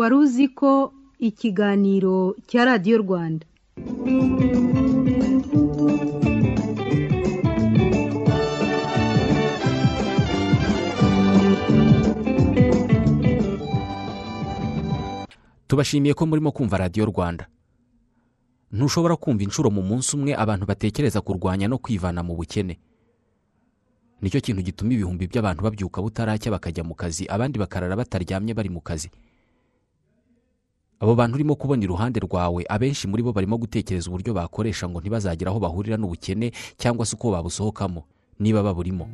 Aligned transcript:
wari 0.00 0.14
uzi 0.22 0.46
ko 0.58 0.70
ikiganiro 1.28 2.16
cya 2.48 2.62
radiyo 2.68 2.96
rwanda. 3.04 3.44
Tubashimiye 15.66 16.14
ko 16.14 16.26
murimo 16.26 16.52
kumva 16.52 16.78
radiyo 16.78 17.06
rwanda. 17.06 17.46
Ntushobora 18.72 19.16
kumva 19.16 19.42
inshuro 19.42 19.70
mu 19.70 19.82
munsi 19.82 20.16
umwe 20.16 20.32
abantu 20.34 20.66
batekereza 20.66 21.20
kurwanya 21.20 21.68
no 21.68 21.78
kwivana 21.78 22.22
mu 22.22 22.34
bukene. 22.36 22.78
Nicyo 24.22 24.40
kintu 24.40 24.62
gituma 24.62 24.92
ibihumbi 24.92 25.26
by'abantu 25.26 25.62
babyuka 25.64 26.02
butaracya 26.02 26.52
bakajya 26.52 26.84
mu 26.84 26.94
kazi 26.94 27.24
abandi 27.26 27.58
bakarara 27.58 27.96
bataryamye 27.96 28.52
bari 28.54 28.68
mu 28.70 28.80
kazi. 28.80 29.10
Abo 31.00 31.14
bantu 31.14 31.34
urimo 31.34 31.54
kubona 31.56 31.82
iruhande 31.84 32.20
rwawe 32.20 32.64
abenshi 32.68 33.08
muri 33.08 33.22
bo 33.22 33.32
barimo 33.32 33.56
gutekereza 33.58 34.08
uburyo 34.10 34.34
bakoresha 34.34 34.88
ngo 34.88 35.00
ntibazagire 35.00 35.48
aho 35.50 35.58
bahurira 35.60 35.96
n'ubukene 35.96 36.52
cyangwa 36.76 37.06
se 37.06 37.16
uko 37.16 37.32
babusohokamo. 37.32 38.04
Niba 38.40 38.62
baburimo. 38.62 39.08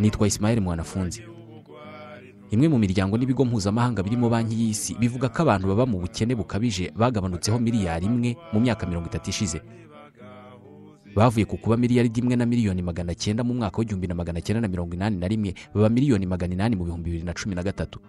Nitwa 0.00 0.26
isimayeli 0.26 0.60
mwanafunzi. 0.60 1.22
Imwe 2.50 2.68
mu 2.68 2.78
miryango 2.78 3.16
n'ibigo 3.18 3.44
mpuzamahanga 3.44 4.02
birimo 4.02 4.28
banki 4.28 4.54
y'isi 4.54 4.94
bivuga 4.98 5.28
ko 5.28 5.42
abantu 5.42 5.68
baba 5.68 5.86
mu 5.86 5.98
bukene 6.02 6.34
bukabije 6.34 6.92
bagabanutseho 6.96 7.58
miliyari 7.58 8.06
imwe 8.06 8.36
mu 8.52 8.60
myaka 8.60 8.86
mirongo 8.86 9.06
itatu 9.08 9.30
ishize. 9.30 9.62
Bavuye 11.16 11.44
ku 11.44 11.56
kuba 11.56 11.76
miliyari 11.76 12.10
imwe 12.14 12.36
na 12.36 12.46
miliyoni 12.46 12.82
magana 12.82 13.14
cyenda 13.14 13.44
mu 13.44 13.54
mwaka 13.54 13.78
w'igihumbi 13.78 14.06
na 14.06 14.14
magana 14.14 14.40
cyenda 14.40 14.60
na 14.60 14.68
mirongo 14.68 14.94
inani 14.94 15.16
na 15.16 15.28
rimwe 15.28 15.54
baba 15.74 15.88
miliyoni 15.88 16.26
magana 16.26 16.54
inani 16.54 16.76
mu 16.76 16.84
bihumbi 16.84 17.10
bibiri 17.10 17.24
na 17.24 17.34
cumi 17.34 17.54
na 17.54 17.62
gatatu. 17.62 18.00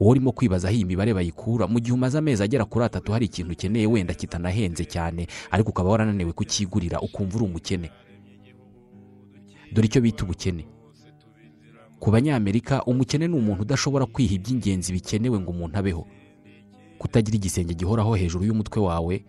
Wowe 0.00 0.10
urimo 0.10 0.32
kwibaza 0.32 0.68
aho 0.68 0.76
iyi 0.76 0.84
mibare 0.84 1.14
bayikura 1.14 1.66
mu 1.66 1.80
gihe 1.80 1.92
umaze 1.92 2.18
amezi 2.18 2.42
agera 2.42 2.64
kuri 2.64 2.84
atatu 2.84 3.12
hari 3.12 3.26
ikintu 3.26 3.52
ukeneye 3.52 3.86
wenda 3.86 4.14
kitanahenze 4.14 4.84
cyane 4.84 5.26
ariko 5.50 5.70
ukaba 5.70 5.90
warananiwe 5.90 6.32
kukigurira 6.32 7.00
ukumva 7.00 7.36
uri 7.36 7.44
umukene. 7.44 7.90
Dore 9.72 9.86
icyo 9.86 10.00
bita 10.00 10.24
ubukene. 10.24 10.64
Ku 12.00 12.10
banyamerika 12.10 12.84
umukene 12.84 13.28
ni 13.28 13.36
umuntu 13.36 13.62
udashobora 13.62 14.06
kwiha 14.06 14.34
iby'ingenzi 14.34 14.92
bikenewe 14.92 15.36
ngo 15.40 15.50
umuntu 15.52 15.78
abeho. 15.78 16.06
Kutagira 16.98 17.36
igisenge 17.36 17.74
gihoraho 17.74 18.14
hejuru 18.16 18.44
y'umutwe 18.44 18.80
wawe 18.82 19.24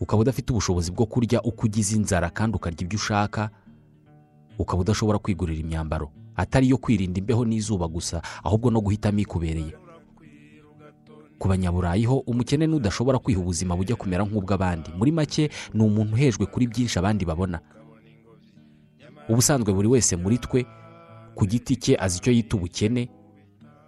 ukaba 0.00 0.22
udafite 0.22 0.50
ubushobozi 0.52 0.90
bwo 0.92 1.06
kurya 1.06 1.42
uko 1.42 1.66
ugize 1.66 1.96
inzara 1.96 2.30
kandi 2.30 2.56
ukarya 2.56 2.80
ibyo 2.82 2.96
ushaka 2.96 3.50
ukaba 4.58 4.80
udashobora 4.82 5.18
kwigurira 5.18 5.60
imyambaro 5.60 6.10
atari 6.36 6.66
iyo 6.66 6.78
kwirinda 6.78 7.18
imbeho 7.18 7.44
n'izuba 7.44 7.88
gusa 7.88 8.22
ahubwo 8.44 8.70
no 8.70 8.80
guhitamo 8.80 9.18
ikubereye. 9.22 9.74
Ku 11.38 11.48
banyaburayi 11.48 12.04
ho 12.06 12.18
umukene 12.26 12.66
n'udashobora 12.66 13.18
kwiha 13.18 13.40
ubuzima 13.40 13.76
bujya 13.76 13.96
kumera 13.96 14.24
nk'ubw'abandi. 14.26 14.90
Muri 14.98 15.12
make 15.12 15.50
ni 15.74 15.82
umuntu 15.82 16.14
uhejwe 16.14 16.46
kuri 16.46 16.66
byinshi 16.66 16.98
abandi 16.98 17.24
babona. 17.24 17.60
Ubusanzwe 19.28 19.72
buri 19.72 19.88
wese 19.88 20.16
muri 20.16 20.38
twe 20.38 20.66
ku 21.34 21.46
giti 21.46 21.76
cye 21.76 21.94
azi 21.98 22.18
icyo 22.18 22.32
yita 22.32 22.56
ubukene 22.56 23.08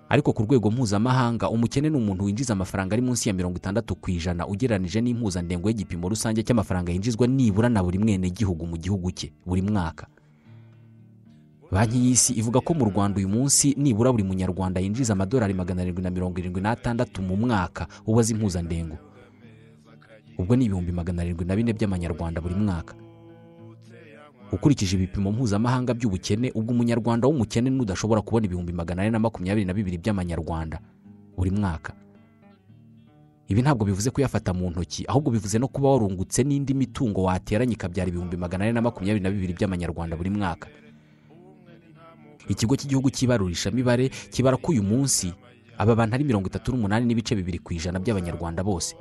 ariko 0.08 0.32
ku 0.32 0.42
rwego 0.42 0.70
mpuzamahanga 0.70 1.50
umukene 1.50 1.90
ni 1.90 1.96
umuntu 1.96 2.24
winjiza 2.24 2.52
amafaranga 2.52 2.94
ari 2.94 3.02
munsi 3.02 3.28
ya 3.28 3.34
mirongo 3.34 3.56
itandatu 3.58 3.94
ku 3.98 4.10
ijana 4.10 4.46
ugereranyije 4.46 5.00
n'impuzandengo 5.02 5.66
y'igipimo 5.68 6.08
rusange 6.08 6.42
cy'amafaranga 6.46 6.92
yinjizwa 6.94 7.26
nibura 7.26 7.68
na 7.68 7.82
buri 7.82 7.98
mwenegihugu 7.98 8.66
mu 8.66 8.76
gihugu 8.78 9.10
cye 9.10 9.32
buri 9.46 9.62
mwaka. 9.62 10.06
Banki 11.72 11.98
y'isi 11.98 12.32
ivuga 12.38 12.60
ko 12.62 12.74
mu 12.78 12.84
rwanda 12.86 13.18
uyu 13.18 13.26
munsi 13.28 13.74
nibura 13.74 14.14
buri 14.14 14.22
munyarwanda 14.22 14.78
yinjiza 14.80 15.12
amadolari 15.18 15.54
magana 15.54 15.82
arindwi 15.82 16.02
na 16.02 16.10
mirongo 16.14 16.38
irindwi 16.38 16.62
n'atandatu 16.62 17.18
mu 17.22 17.34
mwaka 17.36 17.90
ubaze 18.06 18.30
impuzandengo. 18.30 18.94
Ubwo 20.38 20.54
ni 20.56 20.64
ibihumbi 20.70 20.92
magana 20.94 21.22
arindwi 21.26 21.44
na 21.44 21.56
bine 21.58 21.72
by'amanyarwanda 21.74 22.38
buri 22.40 22.54
mwaka. 22.54 22.94
Ukurikije 24.52 24.96
ibipimo 24.96 25.32
mpuzamahanga 25.32 25.94
by'ubukene 25.94 26.50
ubwo 26.54 26.70
umunyarwanda 26.74 27.26
w'umukene 27.28 27.70
n'udashobora 27.70 28.22
kubona 28.22 28.46
ibihumbi 28.46 28.72
magana 28.72 29.02
ane 29.02 29.10
na 29.10 29.18
makumyabiri 29.18 29.66
na 29.66 29.74
bibiri 29.74 29.98
by'amanyarwanda. 29.98 30.78
Buri 31.36 31.50
mwaka. 31.50 31.92
Ibi 33.48 33.62
ntabwo 33.62 33.84
bivuze 33.86 34.10
kuyafata 34.10 34.50
mu 34.54 34.70
ntoki 34.70 35.04
ahubwo 35.08 35.30
bivuze 35.30 35.58
no 35.58 35.68
kuba 35.68 35.88
warungutse 35.94 36.42
n'indi 36.42 36.74
mitungo 36.74 37.22
wateranye 37.22 37.72
ikabyara 37.74 38.08
ibihumbi 38.10 38.36
magana 38.36 38.64
ane 38.64 38.72
na 38.72 38.82
makumyabiri 38.82 39.22
na 39.22 39.30
bibiri 39.30 39.52
by'amanyarwanda 39.54 40.16
buri 40.16 40.30
mwaka. 40.30 40.68
Ikigo 42.48 42.76
cy'igihugu 42.78 43.10
cy'ibarurishamibare 43.10 44.08
kibara 44.30 44.56
ko 44.56 44.70
uyu 44.72 44.82
munsi 44.82 45.34
aba 45.78 45.94
bantu 45.98 46.14
ari 46.14 46.24
mirongo 46.24 46.46
itatu 46.46 46.70
n'umunani 46.72 47.06
n'ibice 47.06 47.34
bibiri 47.34 47.58
ku 47.58 47.74
ijana 47.74 47.98
by'abanyarwanda 47.98 48.62
bose. 48.62 48.94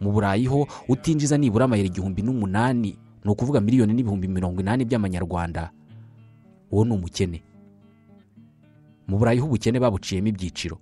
Mu 0.00 0.08
burayi 0.12 0.46
ho 0.48 0.64
utinjiza 0.88 1.36
nibura 1.36 1.64
amayero 1.68 1.86
igihumbi 1.92 2.22
n'umunani. 2.24 2.96
Ni 3.24 3.30
ukuvuga 3.30 3.60
miliyoni 3.60 3.92
n'ibihumbi 3.94 4.28
mirongo 4.28 4.60
inani 4.60 4.84
by'amanyarwanda. 4.84 5.70
Uwo 6.70 6.84
ni 6.84 6.92
umukene. 6.92 7.42
Mu 9.08 9.18
burayi 9.18 9.38
ho 9.38 9.46
ubukene 9.46 9.80
babuciyemo 9.80 10.28
ibyiciro. 10.28 10.78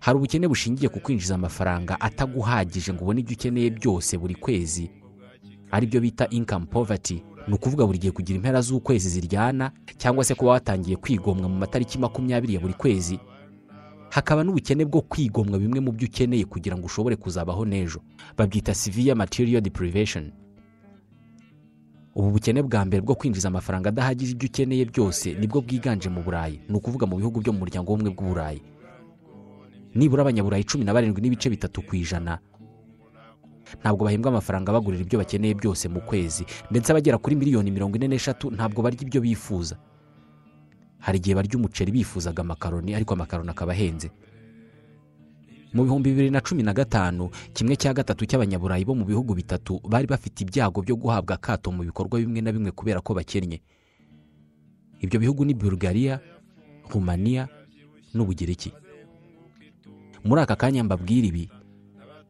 Hari 0.00 0.16
ubukene 0.18 0.48
bushingiye 0.48 0.88
ku 0.88 1.00
kwinjiza 1.00 1.34
amafaranga 1.34 2.00
ataguhagije 2.00 2.92
ngo 2.92 3.02
ubone 3.04 3.20
ibyo 3.20 3.34
ukeneye 3.36 3.70
byose 3.70 4.18
buri 4.18 4.34
kwezi. 4.34 4.90
Aribyo 5.70 6.00
bita 6.00 6.28
income 6.28 6.66
poverty. 6.66 7.22
Ni 7.48 7.54
ukuvuga 7.54 7.86
buri 7.86 7.98
gihe 7.98 8.10
kugira 8.12 8.36
impera 8.36 8.60
z'ukwezi 8.60 9.08
ziryana 9.08 9.72
cyangwa 9.96 10.24
se 10.24 10.34
kuba 10.34 10.50
watangiye 10.50 10.96
kwigomwa 10.96 11.48
mu 11.48 11.56
matariki 11.56 11.98
makumyabiri 11.98 12.54
ya 12.54 12.60
buri 12.60 12.74
kwezi. 12.74 13.18
Hakaba 14.10 14.44
n'ubukene 14.44 14.84
bwo 14.84 15.00
kwigomwa 15.02 15.58
bimwe 15.58 15.80
mu 15.80 15.92
byo 15.92 16.08
ukeneye 16.08 16.44
kugira 16.44 16.76
ngo 16.76 16.86
ushobore 16.86 17.16
kuzabaho 17.16 17.64
n'ejo. 17.64 18.00
Babyita 18.36 18.74
severe 18.74 19.14
material 19.14 19.60
deprivation. 19.62 20.32
Ubu 22.14 22.30
bukene 22.30 22.62
bwa 22.62 22.84
mbere 22.84 23.02
bwo 23.02 23.14
kwinjiza 23.14 23.48
amafaranga 23.48 23.88
adahagije 23.90 24.32
ibyo 24.32 24.46
ukeneye 24.48 24.84
byose 24.86 25.34
ni 25.34 25.46
bwo 25.46 25.60
bwiganje 25.60 26.08
mu 26.08 26.22
burayi. 26.22 26.60
Ni 26.68 26.74
ukuvuga 26.76 27.06
mu 27.06 27.16
bihugu 27.18 27.40
byo 27.42 27.52
mu 27.52 27.58
muryango 27.66 27.90
w'ubumwe 27.92 28.10
bw'uburayi 28.14 28.62
nibura 29.94 30.22
abanyaburayi 30.22 30.64
cumi 30.66 30.84
na 30.84 30.92
barindwi 30.94 31.22
n'ibice 31.22 31.50
bitatu 31.50 31.82
ku 31.82 31.94
ijana. 31.96 32.38
Ntabwo 33.80 34.04
bahembwa 34.04 34.30
amafaranga 34.30 34.72
bagurira 34.74 35.02
ibyo 35.06 35.18
bakeneye 35.18 35.54
byose 35.54 35.88
mu 35.88 36.00
kwezi. 36.02 36.42
Ndetse 36.70 36.90
abagera 36.92 37.18
kuri 37.18 37.36
miliyoni 37.36 37.70
mirongo 37.70 37.96
ine 37.96 38.08
n'eshatu 38.10 38.50
ntabwo 38.50 38.82
barya 38.82 39.02
ibyo 39.02 39.20
bifuza. 39.22 39.76
Hari 40.98 41.18
igihe 41.18 41.34
barya 41.34 41.54
umuceri 41.58 41.92
bifuzaga 41.94 42.42
amakaroni 42.42 42.94
ariko 42.94 43.14
amakaroni 43.14 43.50
akaba 43.50 43.72
ahenze. 43.72 44.10
Mu 45.74 45.84
bihumbi 45.84 46.10
bibiri 46.10 46.30
na 46.30 46.40
cumi 46.40 46.62
na 46.62 46.72
gatanu 46.72 47.30
kimwe 47.52 47.76
cya 47.76 47.92
gatatu 47.94 48.26
cy'abanyaburayi 48.26 48.84
bo 48.86 48.94
mu 48.94 49.04
bihugu 49.04 49.34
bitatu 49.34 49.80
bari 49.82 50.06
bafite 50.06 50.40
ibyago 50.46 50.82
byo 50.82 50.96
guhabwa 50.96 51.34
akato 51.34 51.72
mu 51.74 51.82
bikorwa 51.82 52.20
bimwe 52.22 52.40
na 52.40 52.52
bimwe 52.54 52.70
kubera 52.70 53.00
ko 53.02 53.14
bakennye 53.14 53.58
ibyo 55.02 55.18
bihugu 55.20 55.44
ni 55.44 55.54
bulgaria 55.54 56.20
rumaniya 56.90 57.48
n'ubugereki 58.14 58.70
muri 60.24 60.40
aka 60.40 60.56
kanya 60.56 60.84
mbabwira 60.84 61.26
ibi. 61.28 61.50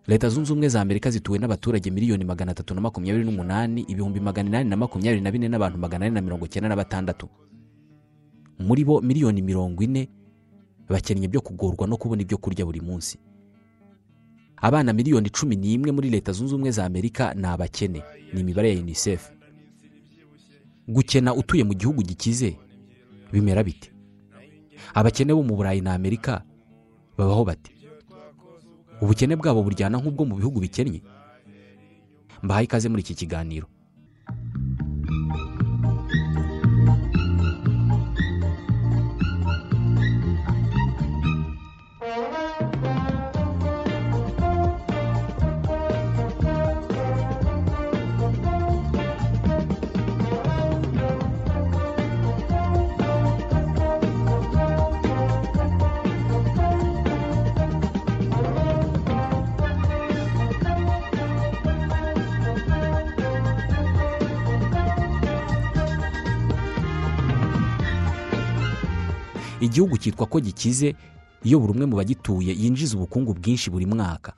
Leta 0.07 0.29
zunze 0.29 0.53
ubumwe 0.53 0.69
za 0.69 0.81
amerika 0.81 1.11
zituwe 1.11 1.39
n'abaturage 1.39 1.91
miliyoni 1.91 2.25
magana 2.25 2.51
atatu 2.53 2.75
na 2.75 2.81
makumyabiri 2.81 3.25
n'umunani 3.25 3.81
ibihumbi 3.89 4.21
magana 4.21 4.49
inani 4.49 4.71
na 4.71 4.77
makumyabiri 4.77 5.21
na 5.23 5.31
bine 5.31 5.49
n'abantu 5.49 5.79
magana 5.79 6.07
ane 6.07 6.15
na 6.15 6.21
mirongo 6.21 6.45
icyenda 6.45 6.69
na 6.69 6.77
batandatu. 6.77 7.29
Muri 8.59 8.85
bo 8.85 9.01
miliyoni 9.01 9.43
mirongo 9.43 9.83
ine 9.83 10.09
bakennye 10.89 11.29
byo 11.29 11.41
kugorwa 11.41 11.87
no 11.87 11.97
kubona 11.97 12.23
ibyo 12.23 12.37
kurya 12.39 12.67
buri 12.67 12.81
munsi. 12.81 13.17
Abana 14.65 14.93
miliyoni 14.97 15.29
cumi 15.31 15.57
n'imwe 15.57 15.91
muri 15.93 16.09
leta 16.11 16.33
zunze 16.33 16.55
ubumwe 16.55 16.71
za 16.73 16.85
amerika 16.89 17.35
ni 17.35 17.47
abakene 17.47 18.01
ni 18.33 18.41
imibare 18.41 18.75
ya 18.75 18.81
unicef. 18.81 19.31
Gukena 20.89 21.35
utuye 21.35 21.65
mu 21.65 21.75
gihugu 21.75 22.03
gikize 22.03 22.57
bimera 23.33 23.63
bite? 23.63 23.93
Abakene 24.95 25.35
bo 25.35 25.43
mu 25.43 25.57
burayi 25.57 25.81
na 25.81 25.95
amerika 25.95 26.43
babaho 27.19 27.45
bate? 27.45 27.71
Ubukene 29.01 29.37
bwabo 29.37 29.63
buryana 29.63 29.99
nk'ubwo 30.01 30.25
mu 30.25 30.37
bihugu 30.41 30.61
bikennye? 30.61 31.03
Mbahaye 32.43 32.65
ikaze 32.65 32.89
muri 32.89 33.03
iki 33.03 33.15
kiganiro. 33.15 33.67
Igihugu 69.75 69.99
cyitwa 69.99 70.27
ko 70.31 70.39
gikize 70.41 70.95
iyo 71.43 71.59
buri 71.59 71.73
umwe 71.75 71.87
mu 71.91 71.97
bagituye 71.99 72.55
yinjiza 72.55 72.95
ubukungu 72.97 73.35
bwinshi 73.35 73.71
buri 73.75 73.87
mwaka. 73.91 74.33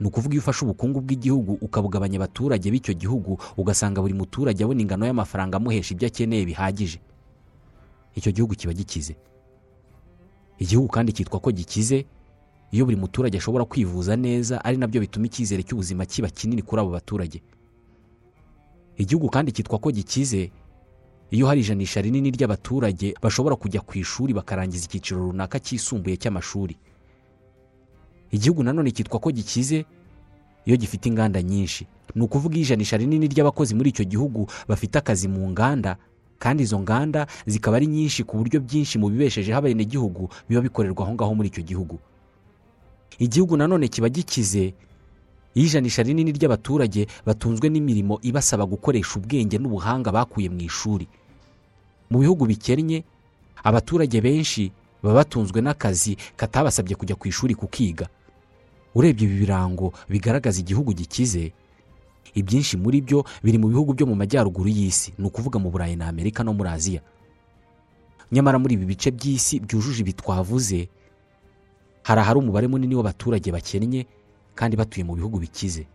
Ni 0.00 0.06
ukuvuga 0.10 0.34
iyo 0.34 0.42
ufashe 0.42 0.64
ubukungu 0.66 0.98
bw'igihugu 1.00 1.52
ukabugabanya 1.62 2.16
abaturage 2.18 2.66
b'icyo 2.70 2.94
gihugu 2.98 3.38
ugasanga 3.56 4.02
buri 4.02 4.14
muturage 4.18 4.64
abona 4.66 4.82
ingano 4.82 5.06
y'amafaranga 5.06 5.56
amuhesha 5.62 5.94
ibyo 5.94 6.06
akeneye 6.10 6.42
bihagije. 6.44 6.98
Icyo 8.18 8.32
gihugu 8.34 8.54
kiba 8.58 8.72
gikize. 8.74 9.14
Igihugu 10.58 10.88
kandi 10.90 11.12
cyitwa 11.14 11.38
ko 11.40 11.48
gikize 11.54 12.02
iyo 12.74 12.82
buri 12.84 12.96
muturage 12.98 13.38
ashobora 13.38 13.62
kwivuza 13.64 14.16
neza 14.18 14.58
ari 14.64 14.74
na 14.76 14.86
byo 14.90 14.98
bituma 15.00 15.26
icyizere 15.30 15.62
cy'ubuzima 15.62 16.02
kiba 16.04 16.28
kinini 16.34 16.62
kuri 16.66 16.82
abo 16.82 16.90
baturage. 16.90 17.38
Igihugu 18.98 19.30
kandi 19.30 19.52
cyitwa 19.54 19.78
ko 19.78 19.90
gikize 19.94 20.50
iyo 21.32 21.46
hari 21.48 21.60
ijanisha 21.64 22.00
rinini 22.04 22.30
ry'abaturage 22.30 23.14
bashobora 23.22 23.56
kujya 23.56 23.80
ku 23.80 23.96
ishuri 23.98 24.36
bakarangiza 24.36 24.84
icyiciro 24.84 25.20
runaka 25.32 25.56
cyisumbuye 25.60 26.16
cy'amashuri. 26.20 26.76
Igihugu 28.30 28.62
nanone 28.62 28.90
cyitwa 28.92 29.16
ko 29.20 29.30
gikize 29.32 29.84
iyo 30.68 30.76
gifite 30.76 31.08
inganda 31.08 31.42
nyinshi. 31.42 31.86
Ni 32.14 32.22
ukuvuga 32.22 32.56
ijanisha 32.60 32.96
rinini 33.00 33.26
ry'abakozi 33.32 33.72
muri 33.74 33.90
icyo 33.90 34.04
gihugu 34.04 34.46
bafite 34.68 34.98
akazi 35.00 35.28
mu 35.28 35.48
nganda 35.50 35.96
kandi 36.38 36.62
izo 36.68 36.76
nganda 36.80 37.26
zikaba 37.46 37.76
ari 37.80 37.86
nyinshi 37.86 38.24
ku 38.28 38.36
buryo 38.36 38.60
byinshi 38.60 38.98
mu 39.00 39.08
bibeshejeho 39.08 39.56
abenegihugu 39.58 40.28
biba 40.48 40.60
bikorerwa 40.60 41.04
aho 41.06 41.12
ngaho 41.16 41.32
muri 41.34 41.48
icyo 41.48 41.62
gihugu. 41.64 41.96
Igihugu 43.18 43.56
nanone 43.56 43.88
kiba 43.88 44.08
gikize 44.12 44.74
iyo 45.56 45.64
ijanisha 45.66 46.02
rinini 46.04 46.32
ry'abaturage 46.36 47.06
batunzwe 47.24 47.68
n'imirimo 47.72 48.18
ibasaba 48.20 48.64
gukoresha 48.68 49.16
ubwenge 49.16 49.56
n'ubuhanga 49.58 50.12
bakuye 50.12 50.48
mu 50.52 50.60
ishuri. 50.60 51.08
Mu 52.12 52.18
bihugu 52.20 52.44
bikennye 52.46 53.04
abaturage 53.64 54.20
benshi 54.20 54.68
baba 55.02 55.24
batunzwe 55.24 55.60
n'akazi 55.64 56.16
katabasabye 56.36 56.94
kujya 56.96 57.16
ku 57.16 57.24
ishuri 57.28 57.54
kukiga. 57.56 58.06
Urebye 58.94 59.24
ibi 59.24 59.36
birango 59.48 59.92
bigaragaza 60.08 60.60
igihugu 60.60 60.92
gikize 60.92 61.52
ibyinshi 62.36 62.76
muri 62.76 63.00
byo 63.00 63.24
biri 63.42 63.56
mu 63.58 63.68
bihugu 63.72 63.96
byo 63.96 64.04
mu 64.06 64.14
majyaruguru 64.14 64.68
y'isi 64.68 65.12
ni 65.18 65.24
ukuvuga 65.26 65.56
mu 65.58 65.70
burayi 65.72 65.96
na 65.96 66.08
amerika 66.12 66.44
no 66.44 66.52
muri 66.52 66.68
aziya. 66.68 67.00
Nyamara 68.32 68.58
muri 68.60 68.74
ibi 68.76 68.84
bice 68.92 69.10
by'isi 69.10 69.60
byujuje 69.64 70.00
ibi 70.04 70.12
twavuze 70.12 70.88
hari 72.04 72.20
ahari 72.20 72.38
umubare 72.38 72.66
munini 72.68 72.94
w'abaturage 72.94 73.48
bakennye 73.52 74.06
kandi 74.54 74.76
batuye 74.76 75.04
mu 75.04 75.16
bihugu 75.16 75.38
bikize. 75.40 75.86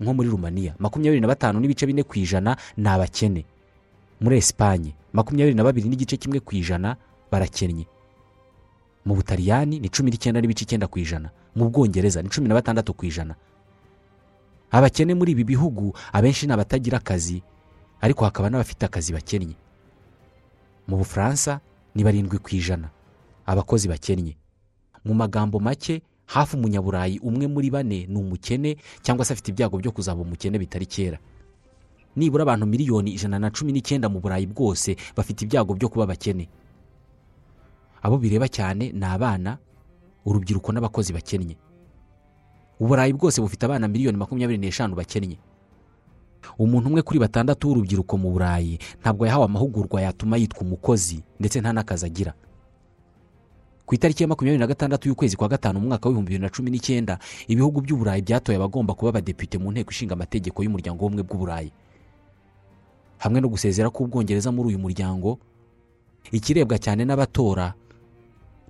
Nko 0.00 0.12
muri 0.14 0.28
rumaniya 0.28 0.74
makumyabiri 0.78 1.20
na 1.20 1.28
batanu 1.28 1.60
n'ibice 1.60 1.84
bine 1.88 2.02
ku 2.04 2.16
ijana 2.20 2.56
ni 2.76 2.88
abakene. 2.88 3.44
Muri 4.20 4.36
esipanye 4.36 4.94
makumyabiri 5.12 5.54
na 5.56 5.64
babiri 5.64 5.88
n'igice 5.88 6.16
kimwe 6.16 6.40
ku 6.40 6.54
ijana 6.56 6.96
barakennye 7.30 7.86
mu 9.04 9.14
butaliyani 9.16 9.80
ni 9.80 9.88
cumi 9.88 10.10
n'icyenda 10.10 10.40
n'ibice 10.40 10.62
icyenda 10.64 10.86
ku 10.86 10.98
ijana. 11.00 11.30
Mu 11.56 11.70
bwongereza 11.72 12.22
ni 12.22 12.28
cumi 12.28 12.48
na 12.48 12.54
batandatu 12.54 12.92
ku 12.94 13.06
ijana. 13.08 13.34
Abakene 14.70 15.14
muri 15.14 15.32
ibi 15.32 15.44
bihugu 15.44 15.96
abenshi 16.12 16.46
ni 16.46 16.52
abatagira 16.52 16.98
akazi 16.98 17.42
ariko 18.00 18.24
hakaba 18.24 18.50
n'abafite 18.50 18.82
akazi 18.86 19.12
bakennye 19.12 19.56
mu 20.88 20.96
bufaransa 20.96 21.60
ni 21.94 22.04
barindwi 22.04 22.38
ku 22.38 22.48
ijana 22.54 22.88
abakozi 23.46 23.88
bakennye 23.88 24.36
mu 25.04 25.14
magambo 25.14 25.58
make 25.60 26.02
hafi 26.26 26.56
umunyaburayi 26.56 27.18
umwe 27.18 27.46
muri 27.46 27.70
bane 27.70 28.06
ni 28.06 28.16
umukene 28.18 28.76
cyangwa 29.02 29.24
se 29.24 29.32
afite 29.32 29.48
ibyago 29.50 29.78
byo 29.80 29.90
kuzaba 29.92 30.20
umukene 30.22 30.58
bitari 30.58 30.86
kera. 30.86 31.18
Nibura 32.16 32.42
abantu 32.42 32.66
miliyoni 32.66 33.10
ijana 33.14 33.38
na 33.38 33.50
cumi 33.50 33.72
n'icyenda 33.72 34.08
mu 34.08 34.20
burayi 34.20 34.46
bwose 34.46 34.96
bafite 35.16 35.42
ibyago 35.44 35.74
byo 35.74 35.88
kuba 35.88 36.04
abakene. 36.04 36.48
Abo 38.02 38.18
bireba 38.18 38.48
cyane 38.48 38.92
ni 38.92 39.04
abana 39.04 39.58
urubyiruko 40.26 40.72
n'abakozi 40.72 41.12
bakennye. 41.12 41.56
Uburayi 42.80 43.12
bwose 43.12 43.40
bufite 43.40 43.62
abana 43.66 43.88
miliyoni 43.88 44.16
makumyabiri 44.18 44.58
n'eshanu 44.58 44.94
bakennye. 44.96 45.36
Umuntu 46.58 46.88
umwe 46.88 47.02
kuri 47.04 47.18
batandatu 47.20 47.68
w'urubyiruko 47.68 48.16
mu 48.18 48.30
burayi 48.32 48.78
ntabwo 49.00 49.26
yahawe 49.28 49.44
amahugurwa 49.44 50.00
yatuma 50.02 50.36
yitwa 50.40 50.60
umukozi 50.64 51.20
ndetse 51.40 51.60
nta 51.60 51.72
n'akazi 51.72 52.06
agira. 52.06 52.32
Ku 53.86 53.94
itariki 53.94 54.22
ya 54.22 54.28
makumyabiri 54.28 54.60
na 54.60 54.66
gatandatu 54.66 55.08
y'ukwezi 55.08 55.36
kwa 55.36 55.48
gatanu 55.48 55.80
mu 55.80 55.86
mwaka 55.88 56.08
w'ibihumbi 56.08 56.30
bibiri 56.30 56.42
na 56.42 56.48
cumi 56.50 56.70
n'icyenda 56.70 57.18
ibihugu 57.48 57.80
by'uburayi 57.80 58.22
byatoye 58.22 58.56
abagomba 58.56 58.94
kuba 58.94 59.08
abadepite 59.10 59.58
mu 59.58 59.72
nteko 59.72 59.90
ishinga 59.90 60.14
amategeko 60.14 60.62
y'umuryango 60.64 61.02
w'ubumwe 61.04 61.22
bw'uburayi 61.26 61.72
hamwe 63.20 63.38
no 63.40 63.48
gusezera 63.52 63.90
k'ubwongereza 63.92 64.48
muri 64.52 64.68
uyu 64.74 64.78
muryango 64.80 65.38
ikirebwa 66.32 66.78
cyane 66.80 67.04
n'abatora 67.04 67.74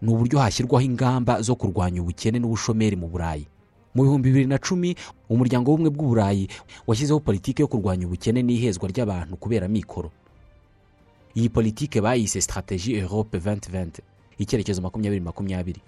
ni 0.03 0.09
uburyo 0.13 0.39
hashyirwaho 0.43 0.85
ingamba 0.85 1.43
zo 1.43 1.55
kurwanya 1.55 2.01
ubukene 2.03 2.39
n'ubushomeri 2.41 2.97
mu 2.97 3.09
burayi. 3.09 3.47
Mu 3.95 4.03
bihumbi 4.07 4.29
bibiri 4.31 4.47
na 4.47 4.59
cumi 4.59 4.95
umuryango 5.29 5.71
w'ubumwe 5.71 5.91
bw'uburayi 5.91 6.49
washyizeho 6.87 7.21
politiki 7.21 7.63
yo 7.63 7.69
kurwanya 7.69 8.07
ubukene 8.07 8.41
n'ihezwa 8.43 8.89
ry'abantu 8.89 9.37
kubera 9.37 9.69
mikoro. 9.69 10.11
Iyi 11.37 11.49
politiki 11.53 12.01
bayise 12.01 12.41
sitarateji 12.41 12.95
erope 12.97 13.39
2020 13.39 14.01
icyerekezo 14.39 14.83
makumyabiri 14.83 15.21
makumyabiri. 15.21 15.81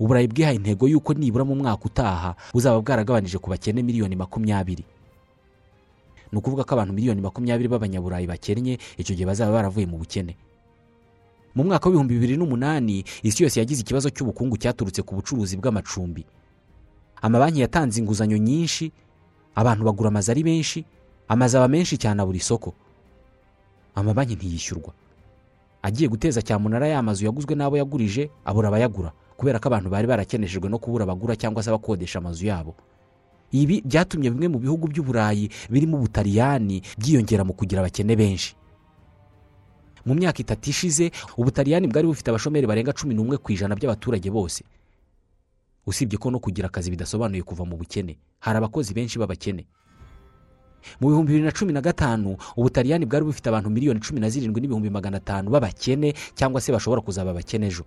Uburayi 0.00 0.26
bwihaye 0.28 0.56
intego 0.56 0.88
y'uko 0.88 1.14
nibura 1.14 1.44
mu 1.44 1.54
mwaka 1.54 1.84
utaha 1.86 2.34
buzaba 2.52 2.80
bwaragabanije 2.82 3.38
ku 3.38 3.50
bakene 3.50 3.82
miliyoni 3.86 4.16
makumyabiri. 4.16 4.84
Ni 6.32 6.38
ukuvuga 6.38 6.64
ko 6.64 6.74
abantu 6.74 6.92
miliyoni 6.92 7.20
makumyabiri 7.20 7.68
b'abanyaburayi 7.68 8.26
bakennye 8.26 8.78
icyo 8.98 9.14
gihe 9.14 9.26
bazaba 9.26 9.52
baravuye 9.52 9.86
mu 9.86 9.98
bukene. 9.98 10.36
Mu 11.56 11.64
mwaka 11.64 11.88
w'ibihumbi 11.88 12.14
bibiri 12.14 12.36
n'umunani 12.36 13.04
isi 13.24 13.42
yose 13.42 13.56
yagize 13.60 13.80
ikibazo 13.80 14.10
cy'ubukungu 14.12 14.56
cyaturutse 14.60 15.00
ku 15.02 15.14
bucuruzi 15.16 15.56
bw'amacumbi. 15.56 16.24
Amabanki 17.22 17.60
yatanze 17.64 17.96
inguzanyo 18.00 18.36
nyinshi 18.36 18.92
abantu 19.56 19.84
bagura 19.88 20.08
amazu 20.12 20.30
ari 20.30 20.42
benshi 20.44 20.84
amazu 21.28 21.56
aba 21.56 21.68
menshi 21.68 21.96
cyane 21.96 22.20
abura 22.22 22.36
isoko 22.36 22.74
amabanki 23.96 24.36
ntiyishyurwa. 24.36 24.92
Agiye 25.82 26.08
guteza 26.12 26.42
cyamunara 26.42 26.88
ya 26.92 27.02
mazu 27.02 27.24
yaguzwe 27.24 27.54
n'abo 27.56 27.76
yagurije 27.80 28.28
abura 28.44 28.68
abayagura 28.68 29.12
kubera 29.36 29.56
ko 29.60 29.68
abantu 29.68 29.88
bari 29.90 30.06
barakeneshejwe 30.08 30.68
no 30.68 30.78
kubura 30.78 31.04
abagura 31.08 31.36
cyangwa 31.40 31.62
se 31.62 31.70
abakodesha 31.70 32.18
amazu 32.18 32.46
yabo. 32.46 32.74
Ibi 33.52 33.82
byatumye 33.84 34.30
bimwe 34.30 34.48
mu 34.48 34.58
bihugu 34.58 34.88
by'uburayi 34.88 35.50
birimo 35.70 35.96
ubutaliyani 35.98 36.82
byiyongera 36.98 37.44
mu 37.44 37.52
kugira 37.54 37.80
abakene 37.80 38.16
benshi. 38.16 38.54
Mu 40.06 40.14
myaka 40.14 40.38
itatu 40.42 40.70
ishize 40.70 41.10
ubutaliyani 41.36 41.88
bwari 41.90 42.06
bufite 42.06 42.28
abashomeri 42.30 42.66
barenga 42.66 42.92
cumi 42.94 43.14
n'umwe 43.14 43.36
ku 43.42 43.52
ijana 43.52 43.74
by'abaturage 43.74 44.30
bose. 44.30 44.62
Usibye 45.86 46.18
ko 46.18 46.30
no 46.30 46.38
kugira 46.38 46.66
akazi 46.70 46.90
bidasobanuye 46.90 47.42
kuva 47.42 47.64
mu 47.64 47.76
bukene 47.76 48.18
hari 48.40 48.58
abakozi 48.58 48.94
benshi 48.94 49.18
b'abakene. 49.18 49.66
Mu 51.00 51.08
bihumbi 51.10 51.32
bibiri 51.34 51.44
na 51.46 51.52
cumi 51.52 51.72
na 51.72 51.80
gatanu 51.82 52.36
ubutaliyani 52.56 53.06
bwari 53.06 53.24
bufite 53.26 53.46
abantu 53.50 53.70
miliyoni 53.70 54.00
cumi 54.00 54.20
na 54.20 54.30
zirindwi 54.30 54.60
n'ibihumbi 54.62 54.90
magana 54.90 55.16
atanu 55.18 55.50
b'abakene 55.50 56.14
cyangwa 56.38 56.60
se 56.60 56.70
bashobora 56.72 57.02
kuzaba 57.02 57.30
abakene 57.30 57.66
ejo. 57.66 57.82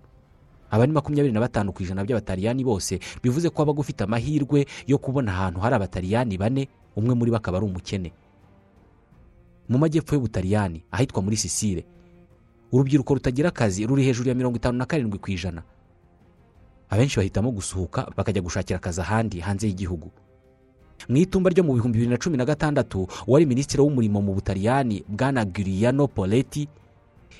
Aba 0.70 0.86
ni 0.86 0.92
makumyabiri 0.92 1.32
na 1.34 1.40
batanu 1.40 1.72
ku 1.72 1.82
ijana 1.82 2.04
by'abataliyani 2.04 2.64
bose 2.64 2.98
bivuze 3.22 3.50
ko 3.50 3.62
waba 3.62 3.72
ufite 3.72 4.04
amahirwe 4.04 4.66
yo 4.86 4.98
kubona 4.98 5.32
ahantu 5.32 5.60
hari 5.60 5.74
abataliyani 5.74 6.38
bane 6.38 6.68
umwe 6.96 7.14
muri 7.14 7.30
bo 7.30 7.36
akaba 7.36 7.58
ari 7.58 7.66
umukene. 7.66 8.12
Mu 9.68 9.78
majyepfo 9.78 10.14
y'ubutaliyani 10.14 10.82
ahitwa 10.90 11.22
muri 11.22 11.36
sisire 11.36 11.84
urubyiruko 12.72 13.14
rutagira 13.14 13.48
akazi 13.48 13.86
ruri 13.86 14.04
hejuru 14.04 14.28
ya 14.28 14.34
mirongo 14.34 14.56
itanu 14.56 14.78
na 14.78 14.86
karindwi 14.86 15.18
ku 15.18 15.30
ijana. 15.30 15.62
Abenshi 16.90 17.16
bahitamo 17.18 17.50
gusuhuka 17.50 18.06
bakajya 18.16 18.42
gushakira 18.42 18.76
akazi 18.78 19.00
ahandi 19.00 19.40
hanze 19.40 19.66
y'igihugu. 19.66 20.10
Mu 21.08 21.16
itumba 21.16 21.50
ryo 21.50 21.64
mu 21.64 21.74
bihumbi 21.74 21.98
bibiri 21.98 22.10
na 22.10 22.18
cumi 22.18 22.36
na 22.36 22.44
gatandatu 22.44 23.06
uwari 23.26 23.46
minisitiri 23.46 23.82
w'umurimo 23.82 24.22
mu 24.22 24.34
butaliyani 24.34 25.02
bwana 25.08 25.44
giriyano 25.44 26.06
poleti 26.06 26.68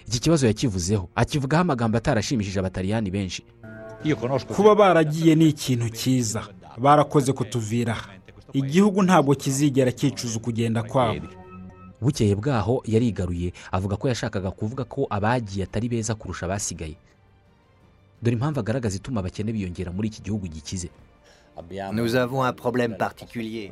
iki 0.09 0.21
kibazo 0.21 0.47
yakivuzeho 0.47 1.09
akivugaho 1.15 1.61
amagambo 1.63 1.99
atarashimishije 1.99 2.59
abataliyani 2.61 3.11
benshi. 3.11 3.43
Kuba 4.57 4.75
baragiye 4.75 5.35
ni 5.35 5.49
ikintu 5.49 5.89
cyiza. 5.89 6.43
Barakoze 6.79 7.33
kutuvira. 7.33 7.97
Igihugu 8.53 9.03
ntabwo 9.03 9.35
kizigera 9.35 9.93
cyicuza 9.93 10.37
ukugenda 10.39 10.83
kwabo. 10.83 11.29
Bukeye 12.01 12.35
bwaho 12.35 12.83
yarigaruye 12.87 13.53
avuga 13.73 13.97
ko 13.97 14.09
yashakaga 14.09 14.51
kuvuga 14.51 14.85
ko 14.89 15.07
abagiye 15.11 15.65
atari 15.69 15.89
beza 15.89 16.15
kurusha 16.17 16.47
abasigaye. 16.49 16.97
Dore 18.23 18.35
impamvu 18.37 18.61
agaragaza 18.61 18.97
ituma 18.97 19.21
abakene 19.21 19.53
biyongera 19.53 19.93
muri 19.93 20.09
iki 20.09 20.23
gihugu 20.25 20.47
gikize. 20.49 20.89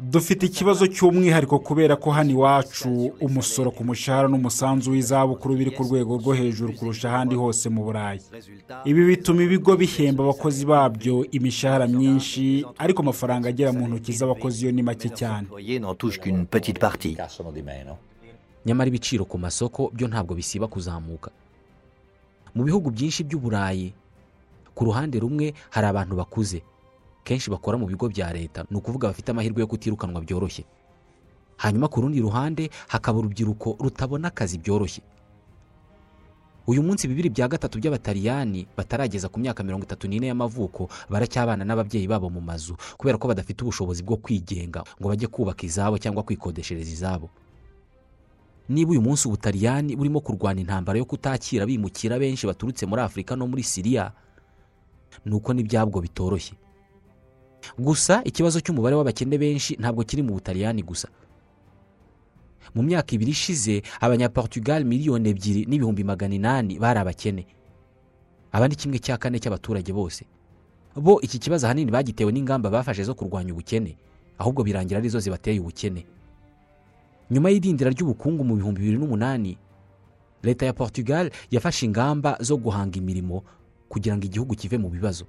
Dufite 0.00 0.46
ikibazo 0.46 0.86
cy'umwihariko 0.86 1.58
kubera 1.58 1.96
ko 1.96 2.10
hano 2.10 2.30
iwacu 2.30 3.12
umusoro 3.20 3.70
ku 3.70 3.84
mushahara 3.84 4.28
n'umusanzu 4.28 4.90
w'izabukuru 4.92 5.54
biri 5.56 5.70
ku 5.70 5.82
rwego 5.82 6.16
rwo 6.20 6.32
hejuru 6.34 6.72
kurusha 6.72 7.08
ahandi 7.08 7.34
hose 7.34 7.68
mu 7.68 7.84
burayi. 7.84 8.20
Ibi 8.84 9.02
bituma 9.06 9.42
ibigo 9.42 9.76
bihemba 9.76 10.24
abakozi 10.24 10.66
babyo 10.66 11.26
imishahara 11.30 11.86
myinshi 11.86 12.64
ariko 12.78 13.02
amafaranga 13.02 13.48
agera 13.48 13.72
mu 13.72 13.88
ntoki 13.88 14.12
z'abakozi 14.12 14.66
yo 14.66 14.72
ni 14.72 14.82
make 14.82 15.08
cyane. 15.08 15.46
Nyamara 18.66 18.88
ibiciro 18.88 19.24
ku 19.24 19.38
masoko 19.38 19.90
byo 19.94 20.08
ntabwo 20.08 20.34
bisiba 20.34 20.66
kuzamuka. 20.68 21.30
Mu 22.54 22.64
bihugu 22.64 22.90
byinshi 22.90 23.24
by'uburayi 23.24 23.92
ku 24.74 24.84
ruhande 24.84 25.18
rumwe 25.18 25.54
hari 25.70 25.86
abantu 25.86 26.14
bakuze. 26.16 26.62
Kenshi 27.28 27.50
bakora 27.52 27.76
mu 27.78 27.84
bigo 27.86 28.08
bya 28.08 28.32
leta 28.32 28.64
ni 28.70 28.76
ukuvuga 28.80 29.08
bafite 29.12 29.28
amahirwe 29.30 29.60
yo 29.60 29.66
kutirukanwa 29.68 30.20
byoroshye. 30.24 30.64
Hanyuma 31.60 31.88
ku 31.92 32.00
rundi 32.00 32.20
ruhande 32.24 32.70
hakaba 32.88 33.18
urubyiruko 33.20 33.76
rutabona 33.80 34.28
akazi 34.32 34.56
byoroshye. 34.58 35.02
Uyu 36.68 36.82
munsi 36.82 37.08
bibiri 37.08 37.30
bya 37.32 37.48
gatatu 37.48 37.78
by'abataliyani 37.80 38.66
batarageza 38.76 39.28
ku 39.28 39.40
myaka 39.40 39.64
mirongo 39.64 39.84
itatu 39.88 40.04
n'ine 40.08 40.26
y'amavuko 40.28 40.88
baracyabana 41.08 41.64
n'ababyeyi 41.64 42.04
babo 42.08 42.28
mu 42.30 42.40
mazu 42.44 42.76
kubera 42.96 43.16
ko 43.18 43.28
badafite 43.28 43.64
ubushobozi 43.64 44.02
bwo 44.04 44.16
kwigenga 44.20 44.84
ngo 45.00 45.08
bajye 45.08 45.26
kubaka 45.32 45.64
izabo 45.64 45.96
cyangwa 45.98 46.22
kwikodeshereza 46.28 46.90
izabo. 46.92 47.28
Niba 48.68 48.90
uyu 48.92 49.00
munsi 49.00 49.24
ubutaliyani 49.28 49.96
burimo 49.96 50.20
kurwana 50.20 50.60
intambara 50.60 50.98
yo 51.00 51.04
kutakira 51.08 51.64
bimukira 51.66 52.18
benshi 52.20 52.44
baturutse 52.46 52.84
muri 52.86 53.00
afurika 53.02 53.32
no 53.36 53.48
muri 53.48 53.64
siriya 53.64 54.12
ni 55.24 55.32
uko 55.34 55.52
n'ibyabwo 55.56 56.00
bitoroshye. 56.04 56.52
Gusa 57.78 58.22
ikibazo 58.24 58.60
cy'umubare 58.60 58.96
w'abakene 58.96 59.38
benshi 59.38 59.76
ntabwo 59.80 60.04
kiri 60.04 60.22
mu 60.22 60.32
butaliyani 60.34 60.82
gusa. 60.82 61.08
Mu 62.74 62.82
myaka 62.82 63.14
ibiri 63.16 63.30
ishize 63.32 63.82
abanyaportugal 64.00 64.84
miliyoni 64.84 65.28
ebyiri 65.32 65.64
n'ibihumbi 65.66 66.04
magana 66.04 66.34
inani 66.34 66.78
bari 66.78 66.98
abakene. 67.00 67.46
Aba 68.52 68.68
ni 68.68 68.76
kimwe 68.76 68.98
cya 68.98 69.16
kane 69.16 69.38
cy'abaturage 69.40 69.92
bose. 69.92 70.24
Bo 70.96 71.20
iki 71.20 71.38
kibazo 71.38 71.66
ahanini 71.66 71.90
bagitewe 71.90 72.32
n'ingamba 72.32 72.70
bafashe 72.70 73.04
zo 73.04 73.14
kurwanya 73.14 73.52
ubukene 73.52 73.96
ahubwo 74.38 74.62
birangira 74.64 74.98
ari 75.00 75.08
zo 75.08 75.20
zibateye 75.20 75.60
ubukene. 75.60 76.06
Nyuma 77.30 77.50
y'idindira 77.50 77.90
ry'ubukungu 77.90 78.44
mu 78.44 78.56
bihumbi 78.56 78.80
bibiri 78.80 78.98
n'umunani 78.98 79.58
leta 80.42 80.66
ya 80.66 80.72
portugal 80.72 81.30
yafashe 81.50 81.86
ingamba 81.86 82.36
zo 82.40 82.56
guhanga 82.56 82.98
imirimo 82.98 83.44
kugira 83.88 84.16
ngo 84.16 84.24
igihugu 84.26 84.54
kive 84.54 84.78
mu 84.78 84.88
bibazo. 84.88 85.24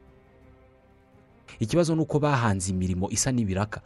Ikibazo 1.60 1.96
ni 1.96 2.02
uko 2.02 2.20
bahanze 2.20 2.72
imirimo 2.72 3.10
isa 3.10 3.32
n'ibiraka. 3.32 3.82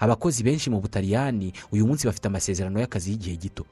Abakozi 0.00 0.42
benshi 0.44 0.70
mu 0.70 0.80
butaliyani 0.80 1.52
uyu 1.72 1.86
munsi 1.86 2.06
bafite 2.06 2.26
amasezerano 2.28 2.80
y'akazi 2.80 3.10
y'igihe 3.10 3.36
gito. 3.36 3.64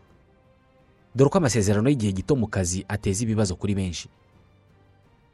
Dore 1.15 1.31
ko 1.31 1.39
amasezerano 1.39 1.89
y'igihe 1.89 2.13
gito 2.13 2.37
mu 2.37 2.47
kazi 2.49 2.85
ateza 2.89 3.23
ibibazo 3.25 3.57
kuri 3.57 3.75
benshi. 3.75 4.09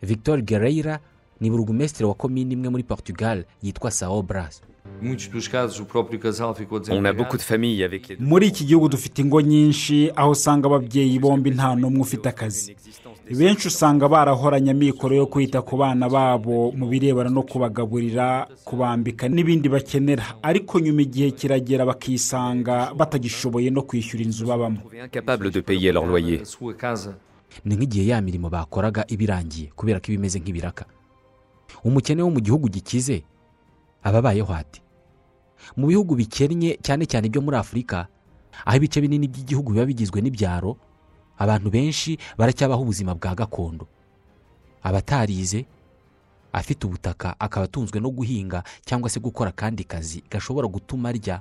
Victor 0.03 0.43
Guerreira 0.43 0.99
ni 1.41 1.51
burugumesitiri 1.51 2.05
wa 2.07 2.15
komini 2.15 2.55
imwe 2.55 2.69
muri 2.69 2.83
portugal 2.83 3.45
yitwa 3.63 3.91
sao 3.91 4.27
les 4.31 4.63
muri 8.21 8.47
iki 8.47 8.65
gihugu 8.65 8.89
dufite 8.89 9.19
ingo 9.23 9.41
nyinshi 9.41 10.11
aho 10.17 10.31
usanga 10.31 10.67
ababyeyi 10.67 11.19
bombi 11.19 11.51
nta 11.51 11.75
n'umwe 11.77 12.01
ufite 12.01 12.29
akazi. 12.29 12.77
Benshi 13.31 13.69
usanga 13.69 14.09
barahoranye 14.09 14.71
amikoro 14.71 15.17
yo 15.17 15.27
kwita 15.27 15.63
ku 15.63 15.77
bana 15.77 16.09
babo 16.09 16.73
mu 16.73 16.87
birebana 16.89 17.31
no 17.31 17.43
kubagaburira 17.43 18.47
kubambika 18.65 19.29
n'ibindi 19.29 19.69
bakenera. 19.69 20.25
Ariko 20.43 20.81
nyuma 20.81 21.03
igihe 21.03 21.31
kiragera 21.31 21.87
bakisanga 21.87 22.95
batagishoboye 22.95 23.71
no 23.71 23.83
kwishyura 23.83 24.25
inzu 24.25 24.47
babamo. 24.47 24.81
Ni 27.65 27.77
nk'igihe 27.77 28.07
ya 28.07 28.21
mirimo 28.21 28.49
bakoraga 28.51 29.05
iba 29.09 29.23
irangiye 29.25 29.69
kubera 29.77 30.01
ko 30.01 30.07
iba 30.13 30.19
imeze 30.21 30.39
nk'ibiraka. 30.41 30.85
Umukene 31.85 32.23
wo 32.23 32.31
mu 32.31 32.41
gihugu 32.41 32.69
gikize 32.69 33.25
aba 34.03 34.19
abayeho 34.19 34.53
ati 34.55 34.81
mu 35.77 35.87
bihugu 35.87 36.15
bikennye 36.19 36.79
cyane 36.83 37.07
cyane 37.07 37.27
ibyo 37.31 37.41
muri 37.41 37.57
afurika 37.57 38.07
aho 38.67 38.77
ibice 38.77 39.01
binini 39.01 39.29
by'igihugu 39.31 39.73
biba 39.73 39.87
bigizwe 39.87 40.19
n'ibyaro 40.21 40.77
abantu 41.43 41.69
benshi 41.75 42.15
baracyabaho 42.39 42.83
ubuzima 42.87 43.15
bwa 43.19 43.35
gakondo. 43.35 43.87
Abatarize 44.83 45.67
afite 46.53 46.87
ubutaka 46.87 47.35
akaba 47.41 47.65
atunzwe 47.67 48.01
no 48.01 48.11
guhinga 48.11 48.63
cyangwa 48.87 49.11
se 49.11 49.19
gukora 49.21 49.51
akandi 49.51 49.85
kazi 49.85 50.23
gashobora 50.31 50.69
gutuma 50.69 51.09
arya. 51.11 51.41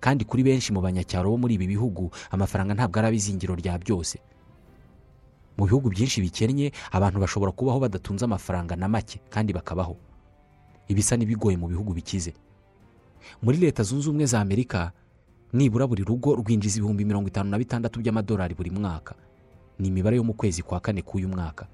Kandi 0.00 0.24
kuri 0.24 0.42
benshi 0.42 0.72
mu 0.72 0.80
banyacyaro 0.80 1.28
bo 1.30 1.36
muri 1.36 1.54
ibi 1.60 1.66
bihugu 1.76 2.08
amafaranga 2.30 2.74
ntabwo 2.74 2.98
araba 2.98 3.12
izingiro 3.16 3.52
rya 3.58 3.76
byose. 3.78 4.16
Mu 5.58 5.64
bihugu 5.68 5.90
byinshi 5.92 6.20
bikennye 6.24 6.72
abantu 6.92 7.20
bashobora 7.20 7.52
kubaho 7.52 7.80
badatunze 7.84 8.24
amafaranga 8.24 8.76
na 8.76 8.88
make 8.88 9.20
kandi 9.28 9.52
bakabaho. 9.52 9.96
Ibisa 10.88 11.16
n'ibigoye 11.20 11.56
mu 11.60 11.68
bihugu 11.68 11.92
bikize. 11.92 12.32
Muri 13.44 13.58
leta 13.60 13.82
zunze 13.84 14.08
ubumwe 14.08 14.26
za 14.26 14.40
amerika 14.40 14.92
nibura 15.52 15.84
buri 15.86 16.00
rugo 16.04 16.32
rwinjiza 16.34 16.78
ibihumbi 16.80 17.04
mirongo 17.04 17.28
itanu 17.28 17.50
na 17.52 17.58
bitandatu 17.60 18.00
by'amadolari 18.00 18.54
buri 18.56 18.70
mwaka. 18.72 19.14
Ni 19.80 19.88
imibare 19.88 20.16
yo 20.16 20.24
mu 20.24 20.34
kwezi 20.34 20.62
kwa 20.62 20.80
kane 20.80 21.02
k'uyu 21.02 21.28
mwaka. 21.28 21.66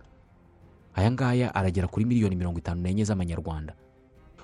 Aya 0.94 1.10
ngaya 1.10 1.54
aragera 1.54 1.88
kuri 1.88 2.04
miliyoni 2.06 2.36
mirongo 2.36 2.58
itanu 2.58 2.80
n'enye 2.82 3.04
z'amanyarwanda. 3.04 3.74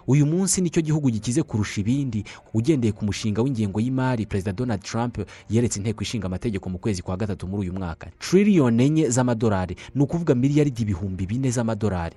Uyu 0.07 0.27
munsi 0.27 0.61
ni 0.61 0.71
cyo 0.71 0.83
gihugu 0.83 1.11
gikize 1.11 1.43
kurusha 1.43 1.81
ibindi 1.81 2.25
ugendeye 2.55 2.93
ku 2.93 3.05
mushinga 3.07 3.39
w'ingengo 3.43 3.79
y'imari 3.81 4.27
perezida 4.27 4.53
donald 4.53 4.83
trump 4.83 5.19
yeretse 5.51 5.79
inteko 5.79 6.03
ishinga 6.03 6.27
amategeko 6.27 6.67
mu 6.71 6.79
kwezi 6.79 7.03
kwa 7.03 7.17
gatatu 7.17 7.47
muri 7.47 7.71
uyu 7.71 7.73
mwaka. 7.79 8.11
Tiririyoni 8.19 8.83
enye 8.85 9.11
z'amadolari. 9.11 9.77
Ni 9.95 10.03
ukuvuga 10.03 10.35
miliyaridi 10.35 10.83
ibihumbi 10.83 11.27
bine 11.27 11.51
z'amadolari. 11.51 12.17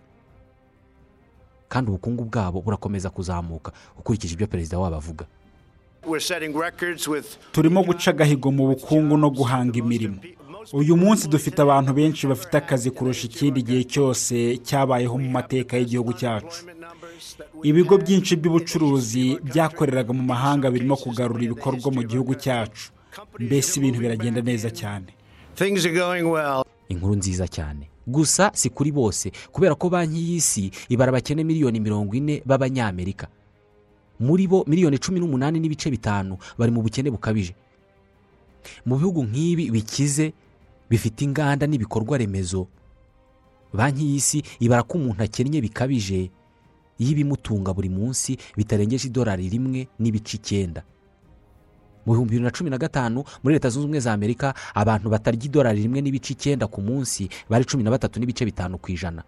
Kandi 1.70 1.92
ubukungu 1.92 2.26
bwabo 2.26 2.62
burakomeza 2.62 3.10
kuzamuka 3.10 3.72
ukurikije 4.00 4.34
ibyo 4.34 4.48
perezida 4.48 4.80
wabo 4.80 4.96
avuga. 4.96 5.26
Turimo 7.52 7.84
guca 7.84 8.08
agahigo 8.12 8.52
mu 8.52 8.68
bukungu 8.68 9.18
no 9.18 9.30
guhanga 9.30 9.78
imirimo. 9.80 10.18
Uyu 10.74 10.98
munsi 10.98 11.28
dufite 11.28 11.62
abantu 11.62 11.94
benshi 11.94 12.28
bafite 12.28 12.56
akazi 12.58 12.92
kurusha 12.92 13.28
ikindi 13.28 13.62
gihe 13.64 13.84
cyose 13.84 14.58
cyabayeho 14.58 15.18
mu 15.18 15.30
mateka 15.30 15.78
y'igihugu 15.78 16.14
cyacu. 16.14 16.66
Ibigo 17.64 17.98
byinshi 17.98 18.36
by'ubucuruzi 18.36 19.40
byakoreraga 19.44 20.14
mu 20.14 20.24
mahanga 20.24 20.72
birimo 20.72 20.96
kugarura 20.96 21.44
ibikorwa 21.44 21.92
mu 21.92 22.02
gihugu 22.04 22.36
cyacu. 22.36 22.92
Mbese 23.40 23.80
ibintu 23.80 24.00
biragenda 24.00 24.42
neza 24.42 24.70
cyane. 24.70 25.10
Inkuru 26.90 27.16
nziza 27.16 27.48
cyane. 27.48 27.90
Gusa 28.08 28.52
si 28.54 28.70
kuri 28.70 28.92
bose 28.92 29.32
kubera 29.52 29.76
ko 29.76 29.90
banki 29.90 30.20
y'isi 30.30 30.72
ibara 30.90 31.10
abakene 31.10 31.44
miliyoni 31.44 31.80
mirongo 31.80 32.14
ine 32.16 32.42
b'abanyamerika. 32.46 33.28
Muri 34.20 34.48
bo 34.48 34.64
miliyoni 34.68 34.98
cumi 35.00 35.20
n'umunani 35.20 35.60
n'ibice 35.60 35.90
bitanu 35.90 36.38
bari 36.58 36.72
mu 36.72 36.82
bukene 36.86 37.10
bukabije. 37.10 37.56
Mu 38.86 38.98
bihugu 38.98 39.24
nk'ibi 39.26 39.72
bikize 39.72 40.34
bifite 40.90 41.22
inganda 41.26 41.68
n'ibikorwa 41.68 42.18
remezo. 42.18 42.68
Banki 43.74 44.04
y'isi 44.06 44.44
ibara 44.60 44.84
ko 44.84 44.98
umuntu 44.98 45.24
akennye 45.24 45.62
bikabije. 45.62 46.32
Iyo 46.98 47.12
ibimutunga 47.12 47.74
buri 47.74 47.90
munsi 47.90 48.38
bitarengeje 48.58 49.08
idolari 49.12 49.50
rimwe 49.50 49.88
n'ibice 50.00 50.38
icyenda. 50.40 50.84
Mu 52.06 52.14
bihumbi 52.14 52.30
bibiri 52.38 52.44
na 52.46 52.52
cumi 52.52 52.70
na 52.70 52.78
gatanu 52.78 53.24
muri 53.44 53.56
leta 53.58 53.70
zunze 53.70 53.84
ubumwe 53.86 54.00
za 54.00 54.14
amerika 54.14 54.54
abantu 54.74 55.10
batarya 55.10 55.44
idolari 55.44 55.82
rimwe 55.84 56.00
n'ibice 56.02 56.34
icyenda 56.34 56.68
ku 56.72 56.80
munsi 56.82 57.28
bari 57.50 57.66
cumi 57.66 57.84
na 57.84 57.92
batatu 57.92 58.20
n'ibice 58.20 58.46
bitanu 58.46 58.78
ku 58.78 58.92
ijana. 58.96 59.24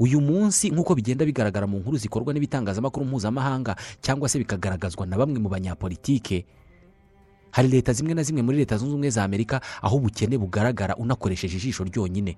Uyu 0.00 0.20
munsi 0.20 0.70
nk'uko 0.72 0.94
bigenda 0.96 1.24
bigaragara 1.28 1.66
mu 1.68 1.76
nkuru 1.84 1.96
zikorwa 2.00 2.32
n'ibitangazamakuru 2.32 3.04
mpuzamahanga 3.06 3.76
cyangwa 4.00 4.28
se 4.32 4.38
bikagaragazwa 4.40 5.04
na 5.06 5.18
bamwe 5.20 5.36
mu 5.42 5.48
banyapolitike 5.52 6.46
hari 7.50 7.68
leta 7.68 7.92
zimwe 7.92 8.14
na 8.14 8.22
zimwe 8.22 8.42
muri 8.42 8.58
leta 8.58 8.76
zunze 8.76 8.92
ubumwe 8.92 9.10
za 9.10 9.24
amerika 9.24 9.60
aho 9.82 9.96
ubukene 9.96 10.38
bugaragara 10.38 10.96
unakoresheje 10.96 11.56
ijisho 11.56 11.84
ryonyine. 11.84 12.36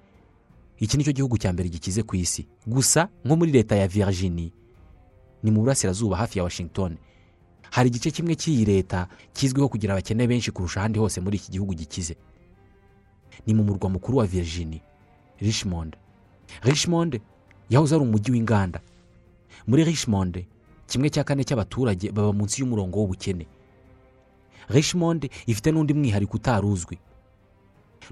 Iki 0.79 0.97
ni 0.97 1.05
cyo 1.05 1.13
gihugu 1.13 1.39
cya 1.39 1.53
mbere 1.53 1.69
gikize 1.69 2.03
ku 2.03 2.17
isi. 2.17 2.47
Gusa 2.67 3.09
nko 3.25 3.37
muri 3.37 3.53
leta 3.53 3.77
ya 3.77 3.89
virginia 3.89 4.51
ni 5.43 5.51
mu 5.51 5.61
burasirazuba 5.61 6.17
hafi 6.17 6.39
ya 6.39 6.45
washington. 6.45 6.97
Hari 7.71 7.89
igice 7.89 8.11
kimwe 8.11 8.35
cy'iyi 8.35 8.65
leta 8.65 9.09
kizwiho 9.33 9.69
kugira 9.69 9.95
abakene 9.95 10.27
benshi 10.27 10.51
kurusha 10.51 10.81
ahandi 10.81 10.99
hose 10.99 11.21
muri 11.21 11.37
iki 11.37 11.53
gihugu 11.53 11.75
gikize. 11.75 12.17
Ni 13.47 13.55
mu 13.55 13.65
murwa 13.65 13.91
mukuru 13.91 14.19
wa 14.19 14.27
virginia 14.27 14.81
richmond. 15.41 15.97
Richmond 16.63 17.21
yahoze 17.71 17.95
ari 17.95 18.05
umujyi 18.05 18.31
w'inganda. 18.33 18.81
Muri 19.67 19.85
richmond 19.85 20.45
kimwe 20.87 21.11
cya 21.11 21.25
kane 21.25 21.45
cy'abaturage 21.45 22.11
baba 22.13 22.33
munsi 22.33 22.61
y'umurongo 22.61 22.99
w'ubukene. 22.99 23.47
Richmond 24.73 25.29
ifite 25.47 25.71
n'undi 25.73 25.95
mwihariko 25.95 26.37
utari 26.37 26.67
uzwi. 26.67 26.99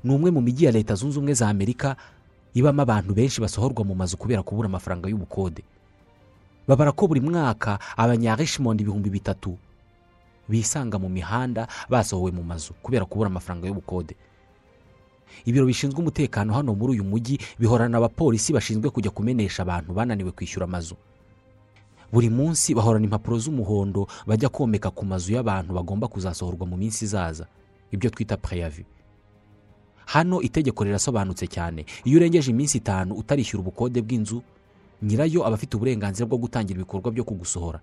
Ni 0.05 0.15
umwe 0.15 0.31
mu 0.31 0.41
mijyi 0.41 0.65
ya 0.65 0.73
leta 0.73 0.95
zunze 0.95 1.19
ubumwe 1.19 1.35
za 1.35 1.49
amerika 1.49 1.97
ibamo 2.55 2.83
abantu 2.83 3.15
benshi 3.15 3.41
basohorwa 3.41 3.85
mu 3.85 3.95
mazu 3.95 4.17
kubera 4.17 4.43
kubura 4.43 4.67
amafaranga 4.69 5.09
y'ubukode. 5.09 5.63
Babara 6.69 6.93
ko 6.93 7.07
buri 7.09 7.21
mwaka 7.21 7.79
abanyarishimondi 7.97 8.83
ibihumbi 8.83 9.11
bitatu 9.11 9.59
bisanga 10.49 10.99
mu 10.99 11.09
mihanda 11.09 11.67
basohowe 11.89 12.31
mu 12.31 12.43
mazu 12.43 12.73
kubera 12.83 13.05
kubura 13.05 13.27
amafaranga 13.31 13.67
y'ubukode. 13.67 14.15
Ibiro 15.45 15.67
bishinzwe 15.67 15.99
umutekano 16.01 16.53
hano 16.55 16.75
muri 16.75 16.93
uyu 16.99 17.05
mujyi 17.05 17.39
bihorana 17.59 17.99
abapolisi 17.99 18.53
bashinzwe 18.53 18.91
kujya 18.91 19.11
kumenesha 19.11 19.63
abantu 19.63 19.93
bananiwe 19.95 20.31
kwishyura 20.31 20.65
amazu. 20.67 20.95
Buri 22.13 22.31
munsi 22.31 22.75
bahorana 22.75 23.05
impapuro 23.05 23.39
z'umuhondo 23.39 24.07
bajya 24.27 24.49
komeka 24.49 24.91
ku 24.91 25.05
mazu 25.07 25.33
y'abantu 25.33 25.75
bagomba 25.75 26.09
kuzasohorwa 26.09 26.67
mu 26.67 26.77
minsi 26.77 27.05
izaza. 27.05 27.47
Ibyo 27.91 28.11
twita 28.11 28.37
preyavi 28.37 28.85
hano 30.11 30.43
itegeko 30.43 30.85
rirasobanutse 30.85 31.47
cyane. 31.47 31.87
Iyo 32.05 32.17
urengeje 32.19 32.51
iminsi 32.51 32.79
itanu 32.83 33.15
utarishyura 33.15 33.63
ubukode 33.63 34.03
bw'inzu 34.03 34.43
nyirayo 35.03 35.47
aba 35.47 35.55
afite 35.55 35.77
uburenganzira 35.79 36.27
bwo 36.27 36.39
gutangira 36.39 36.77
ibikorwa 36.83 37.11
byo 37.15 37.25
kugusohora. 37.25 37.81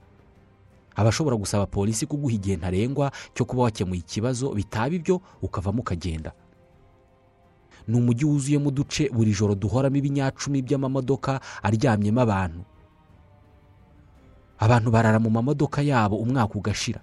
Aba 0.96 1.10
ashobora 1.10 1.36
gusaba 1.39 1.65
polisi 1.65 2.03
kuguha 2.05 2.34
igihe 2.36 2.55
ntarengwa 2.60 3.12
cyo 3.34 3.46
kuba 3.46 3.63
wakemuye 3.72 4.00
ikibazo 4.03 4.51
bitaba 4.51 4.96
ibyo 4.96 5.22
ukavamo 5.41 5.79
ukagenda 5.81 6.31
ni 7.88 7.96
umujyi 7.96 8.25
wuzuyemo 8.25 8.67
uduce 8.67 9.07
buri 9.10 9.31
joro 9.31 9.55
duhoramo 9.55 9.96
ibinyacumi 9.96 10.60
by'amamodoka 10.62 11.39
aryamyemo 11.63 12.19
abantu. 12.22 12.62
Abantu 14.60 14.92
barara 14.92 15.20
mu 15.20 15.30
mamodoka 15.30 15.82
yabo 15.82 16.18
umwaka 16.18 16.56
ugashira. 16.56 17.02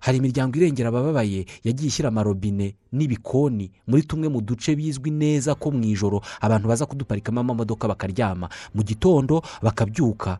Hari 0.00 0.18
imiryango 0.18 0.54
irengera 0.58 0.88
abababaye 0.88 1.46
yagiye 1.64 1.88
ishyira 1.88 2.08
amarobine 2.08 2.76
n'ibikoni 2.92 3.72
muri 3.88 4.02
tumwe 4.06 4.28
mu 4.28 4.40
duce 4.40 4.76
bizwi 4.76 5.10
neza 5.10 5.54
ko 5.58 5.70
mu 5.72 5.82
ijoro 5.82 6.20
abantu 6.40 6.68
baza 6.68 6.86
kuduparikamo 6.86 7.40
amamodoka 7.40 7.88
bakaryama. 7.88 8.48
Mu 8.74 8.82
gitondo 8.84 9.42
bakabyuka 9.62 10.38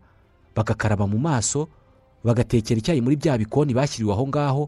bagakaraba 0.55 1.07
mu 1.09 1.19
maso 1.19 1.67
bagatekera 2.25 2.79
icyayi 2.79 3.01
muri 3.01 3.17
bya 3.17 3.35
bikoni 3.39 3.75
bashyiriwe 3.75 4.13
aho 4.13 4.25
ngaho 4.29 4.65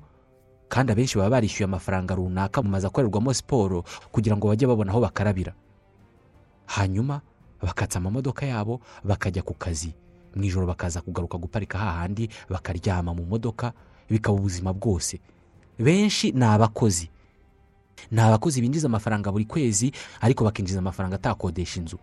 kandi 0.69 0.93
abenshi 0.93 1.17
baba 1.19 1.31
barishyuye 1.39 1.65
amafaranga 1.69 2.15
runaka 2.19 2.59
mu 2.65 2.69
mazu 2.73 2.87
akorerwamo 2.91 3.31
siporo 3.35 3.85
kugira 4.11 4.35
ngo 4.37 4.49
bajye 4.49 4.67
babona 4.67 4.91
aho 4.91 5.01
bakarabira. 5.05 5.53
Hanyuma 6.67 7.21
bakatsa 7.63 7.99
amamodoka 8.03 8.47
yabo 8.47 8.81
bakajya 9.05 9.43
ku 9.47 9.55
kazi. 9.55 9.95
Mu 10.37 10.45
ijoro 10.45 10.67
bakaza 10.67 11.01
kugaruka 11.01 11.39
guparika 11.39 11.79
hahandi 11.79 12.29
bakaryama 12.49 13.15
mu 13.15 13.25
modoka 13.25 13.73
bikaba 14.11 14.39
ubuzima 14.39 14.73
bwose. 14.73 15.21
Benshi 15.79 16.33
ni 16.33 16.45
abakozi. 16.45 17.11
Ni 18.11 18.21
abakozi 18.21 18.61
binjiza 18.61 18.87
amafaranga 18.87 19.33
buri 19.33 19.45
kwezi 19.45 19.93
ariko 20.21 20.45
bakinjiza 20.45 20.79
amafaranga 20.79 21.17
atakodesha 21.17 21.81
inzu. 21.81 21.99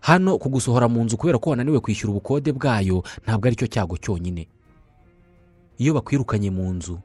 Hano 0.00 0.38
kugusohora 0.38 0.88
mu 0.88 1.04
nzu 1.04 1.16
kubera 1.16 1.38
ko 1.38 1.50
wananiwe 1.50 1.80
kwishyura 1.80 2.10
ubukode 2.10 2.52
bwayo 2.52 3.02
ntabwo 3.24 3.46
ari 3.46 3.56
cyo 3.56 3.66
cyago 3.66 3.96
cyonyine. 3.96 4.48
Iyo 5.78 5.94
bakwirukanye 5.94 6.50
mu 6.50 6.72
nzu 6.74 6.98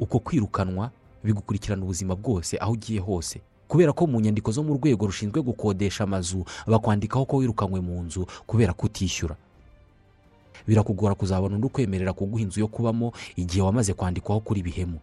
uko 0.00 0.18
kwirukanwa 0.18 0.90
bigukurikirana 1.24 1.82
ubuzima 1.82 2.16
bwose 2.16 2.56
aho 2.60 2.72
ugiye 2.72 3.00
hose. 3.00 3.40
Kubera 3.70 3.92
ko 3.94 4.06
mu 4.10 4.18
nyandiko 4.20 4.50
zo 4.52 4.62
mu 4.66 4.74
rwego 4.74 5.06
rushinzwe 5.06 5.38
gukodesha 5.42 6.02
amazu 6.04 6.42
bakwandikaho 6.66 7.22
ko 7.24 7.36
wirukanywe 7.38 7.78
mu 7.80 8.02
nzu 8.02 8.26
kubera 8.46 8.72
kutishyura. 8.74 9.36
Birakugora 10.66 11.14
kuzabona 11.14 11.54
undi 11.54 11.66
ukwemerera 11.66 12.12
kuguha 12.12 12.42
inzu 12.42 12.60
yo 12.60 12.68
kubamo 12.68 13.12
igihe 13.38 13.62
wamaze 13.62 13.94
kwandikwaho 13.94 14.40
kuri 14.42 14.62
bihemu. 14.62 14.98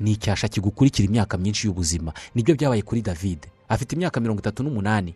Ni 0.00 0.12
icyasha 0.16 0.48
kigukurikira 0.48 1.06
imyaka 1.08 1.36
myinshi 1.38 1.66
y'ubuzima. 1.68 2.12
Nibyo 2.34 2.54
byabaye 2.56 2.82
kuri 2.82 3.02
david. 3.02 3.38
Afite 3.68 3.92
imyaka 3.94 4.20
mirongo 4.20 4.40
itatu 4.40 4.62
n'umunani. 4.64 5.14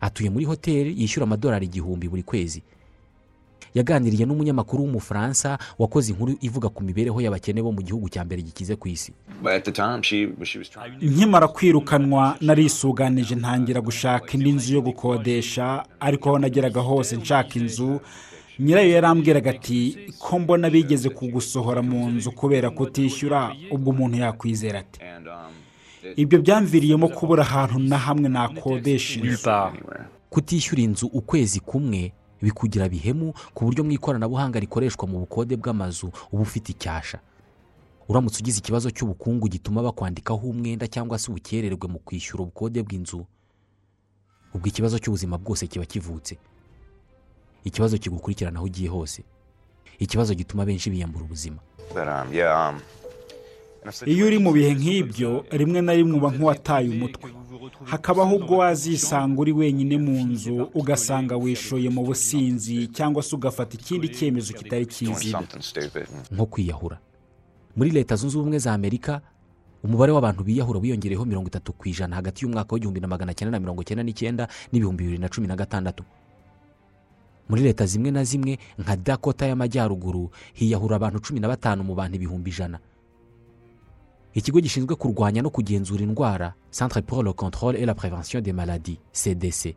Atuye 0.00 0.30
muri 0.30 0.44
hoteli 0.44 0.94
yishyura 1.02 1.26
amadolari 1.26 1.66
igihumbi 1.66 2.08
buri 2.08 2.22
kwezi. 2.22 2.62
Yaganiriye 3.76 4.24
n'umunyamakuru 4.26 4.82
w'umufaransa 4.82 5.58
wakoze 5.78 6.12
inkuru 6.16 6.32
ivuga 6.40 6.68
ku 6.72 6.80
mibereho 6.84 7.20
y'abakene 7.20 7.60
bo 7.62 7.72
mu 7.76 7.82
gihugu 7.84 8.08
cya 8.08 8.24
mbere 8.24 8.40
gikize 8.42 8.72
ku 8.76 8.88
isi. 8.88 9.12
Nkimara 11.02 11.48
kwirukanwa 11.48 12.36
narisuganije 12.40 13.34
ntangira 13.36 13.80
gushaka 13.80 14.32
indi 14.32 14.52
nzu 14.52 14.74
yo 14.74 14.80
gukodesha 14.82 15.84
ariko 16.00 16.28
aho 16.28 16.38
nageraga 16.38 16.80
hose 16.80 17.16
nshaka 17.16 17.58
inzu 17.60 18.00
nyirayo 18.58 18.90
yarambwiraga 18.90 19.50
ati 19.50 19.98
ko 20.18 20.38
mbona 20.38 20.70
bigeze 20.70 21.08
kugusohora 21.12 21.82
mu 21.82 22.08
nzu 22.10 22.32
kubera 22.32 22.70
kutishyura 22.70 23.52
ubwo 23.70 23.90
umuntu 23.92 24.16
yakwizera 24.18 24.78
ati 24.80 25.00
ibyo 26.16 26.38
byamviriyemo 26.40 27.08
kubura 27.08 27.42
ahantu 27.42 27.78
na 27.78 27.98
hamwe 27.98 28.28
nakodesha 28.28 29.20
inzu. 29.20 29.28
Kutishyura 30.30 30.82
inzu 30.82 31.06
ukwezi 31.06 31.60
kumwe 31.60 32.12
bikugira 32.42 32.88
bihemu 32.88 33.32
ku 33.54 33.64
buryo 33.64 33.84
mu 33.84 33.92
ikoranabuhanga 33.92 34.60
rikoreshwa 34.60 35.08
mu 35.08 35.18
bukode 35.24 35.56
bw'amazu 35.56 36.12
uba 36.32 36.42
ufite 36.42 36.68
icyasha. 36.72 37.18
Uramutse 38.08 38.38
ugize 38.42 38.58
ikibazo 38.58 38.90
cy'ubukungu 38.90 39.48
gituma 39.48 39.82
bakwandikaho 39.82 40.46
umwenda 40.48 40.86
cyangwa 40.86 41.18
se 41.18 41.30
ubukererwe 41.30 41.88
mu 41.88 41.98
kwishyura 41.98 42.42
ubukode 42.46 42.82
bw'inzu 42.82 43.26
ubwo 44.54 44.66
ikibazo 44.68 44.98
cy'ubuzima 44.98 45.38
bwose 45.38 45.66
kiba 45.66 45.84
kivutse. 45.84 46.38
Ikibazo 47.64 47.98
kigukurikirana 47.98 48.58
aho 48.58 48.66
ugiye 48.70 48.88
hose. 48.88 49.24
Ikibazo 49.98 50.34
gituma 50.34 50.64
benshi 50.64 50.90
biyambura 50.90 51.24
ubuzima. 51.24 51.58
Iyo 54.06 54.26
uri 54.26 54.38
mu 54.38 54.52
bihe 54.52 54.74
nk'ibyo 54.74 55.44
rimwe 55.50 55.80
na 55.82 55.92
rimwe 55.94 56.16
uba 56.18 56.30
nk'uwataye 56.30 56.88
umutwe. 56.90 57.30
Hakabaho 57.84 58.36
ubwo 58.36 58.56
wazisanga 58.56 59.40
uri 59.40 59.52
wenyine 59.52 59.98
mu 59.98 60.26
nzu 60.26 60.70
ugasanga 60.74 61.36
wishoye 61.36 61.88
mu 61.90 62.02
businzi 62.04 62.86
cyangwa 62.88 63.22
se 63.22 63.36
ugafata 63.36 63.74
ikindi 63.78 64.08
cyemezo 64.08 64.52
kitari 64.54 64.86
cyiza 64.86 65.42
nko 66.32 66.46
kwiyahura. 66.46 66.98
Muri 67.76 67.90
leta 67.90 68.16
zunze 68.16 68.38
ubumwe 68.38 68.58
za 68.58 68.72
amerika 68.72 69.20
umubare 69.84 70.12
w'abantu 70.12 70.44
biyahura 70.44 70.80
wiyongereyeho 70.80 71.24
mirongo 71.24 71.48
itatu 71.48 71.72
ku 71.72 71.88
ijana 71.88 72.16
hagati 72.16 72.44
y'umwaka 72.44 72.74
w'igihumbi 72.74 73.00
na 73.00 73.08
magana 73.08 73.34
cyenda 73.34 73.50
na 73.52 73.60
mirongo 73.60 73.82
cyenda 73.84 74.02
n'icyenda 74.02 74.48
n'ibihumbi 74.72 75.04
bibiri 75.04 75.18
na 75.22 75.28
cumi 75.28 75.46
na 75.46 75.56
gatandatu. 75.56 76.04
Muri 77.48 77.62
leta 77.62 77.86
zimwe 77.86 78.10
na 78.10 78.24
zimwe 78.24 78.58
nka 78.78 78.96
dakota 78.96 79.46
y'amajyaruguru 79.46 80.30
hiyahura 80.54 80.96
abantu 80.96 81.20
cumi 81.20 81.40
na 81.40 81.48
batanu 81.48 81.84
mu 81.84 81.94
bantu 81.94 82.16
ibihumbi 82.16 82.50
ijana. 82.50 82.78
Ikigo 84.36 84.60
gishinzwe 84.60 84.94
kurwanya 85.00 85.42
no 85.42 85.50
kugenzura 85.50 86.02
indwara 86.04 86.52
centre 86.70 87.00
pour 87.02 87.22
le 87.24 87.32
contrôle 87.32 87.76
et 87.80 87.86
la 87.86 87.94
prévention 87.94 88.40
des 88.40 88.52
maladies 88.52 88.98
cdc 89.12 89.74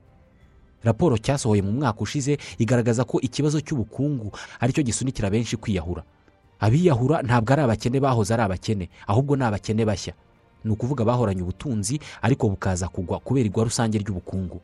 raporo 0.84 1.18
cyasohoye 1.18 1.62
mu 1.62 1.72
mwaka 1.72 2.02
ushize 2.02 2.38
igaragaza 2.58 3.04
ko 3.04 3.20
ikibazo 3.22 3.62
cy'ubukungu 3.62 4.32
ari 4.60 4.74
cyo 4.74 4.84
gisunikira 4.84 5.30
benshi 5.30 5.58
kwiyahura. 5.58 6.04
Abiyahura 6.60 7.22
ntabwo 7.24 7.54
ari 7.54 7.62
abakene 7.62 8.00
bahoze 8.00 8.34
ari 8.34 8.44
abakene 8.44 8.90
ahubwo 9.08 9.36
ni 9.36 9.44
abakene 9.44 9.86
bashya. 9.86 10.14
Ni 10.64 10.72
ukuvuga 10.72 11.04
bahoranye 11.06 11.42
ubutunzi 11.42 12.00
ariko 12.22 12.50
bukaza 12.50 12.88
kugwa 12.88 13.20
kubera 13.20 13.46
igwa 13.48 13.64
rusange 13.64 13.98
ry'ubukungu. 14.00 14.60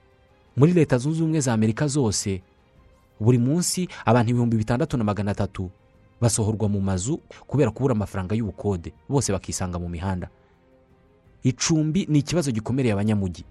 Muri 0.58 0.74
leta 0.74 0.98
zunze 0.98 1.20
ubumwe 1.24 1.40
za 1.40 1.54
amerika 1.54 1.88
zose 1.88 2.42
buri 3.20 3.38
munsi 3.38 3.88
abantu 4.06 4.30
ibihumbi 4.32 4.58
bitandatu 4.58 4.98
na 4.98 5.04
magana 5.04 5.32
atatu 5.32 5.70
basohorwa 6.22 6.70
mu 6.70 6.82
mazu 6.82 7.18
kubera 7.48 7.72
kubura 7.72 7.94
amafaranga 7.96 8.36
y'ubukode 8.36 8.94
bose 9.10 9.32
bakisanga 9.32 9.80
mu 9.80 9.90
mihanda. 9.90 10.30
Icumbi 11.44 12.06
ni 12.10 12.20
ikibazo 12.20 12.52
gikomereye 12.52 12.94
abanyamujyi 12.94 13.44